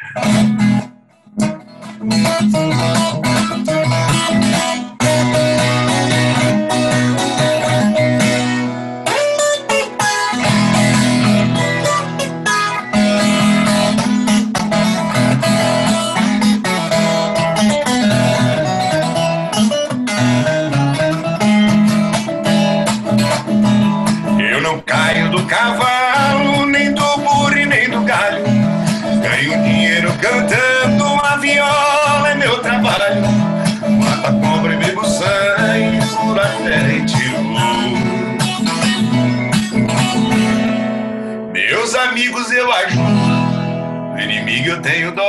Inimigo 44.36 44.70
eu 44.70 44.82
tenho 44.82 45.12
dó. 45.14 45.24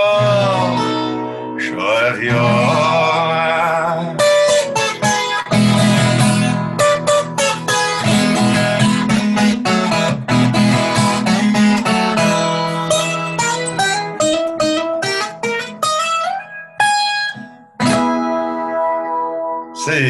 Chora 1.59 2.13
viola. 2.15 2.97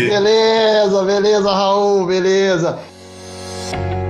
Beleza, 0.08 1.02
beleza, 1.02 1.52
Raul, 1.52 2.06
beleza. 2.06 2.78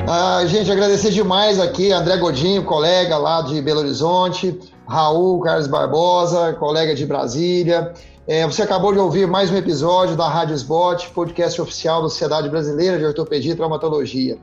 Ah, 0.09 0.45
gente, 0.47 0.71
agradecer 0.71 1.11
demais 1.11 1.59
aqui, 1.59 1.91
André 1.91 2.17
Godinho, 2.17 2.63
colega 2.63 3.19
lá 3.19 3.43
de 3.43 3.61
Belo 3.61 3.81
Horizonte, 3.81 4.57
Raul 4.87 5.41
Carlos 5.41 5.67
Barbosa, 5.67 6.55
colega 6.55 6.95
de 6.95 7.05
Brasília. 7.05 7.93
É, 8.27 8.47
você 8.47 8.63
acabou 8.63 8.93
de 8.93 8.99
ouvir 8.99 9.27
mais 9.27 9.51
um 9.51 9.57
episódio 9.57 10.17
da 10.17 10.29
Rádio 10.29 10.55
Sbot, 10.55 11.11
podcast 11.11 11.61
oficial 11.61 12.03
da 12.03 12.09
Sociedade 12.09 12.49
Brasileira 12.49 12.99
de 12.99 13.05
Ortopedia 13.05 13.53
e 13.53 13.57
Traumatologia. 13.57 14.39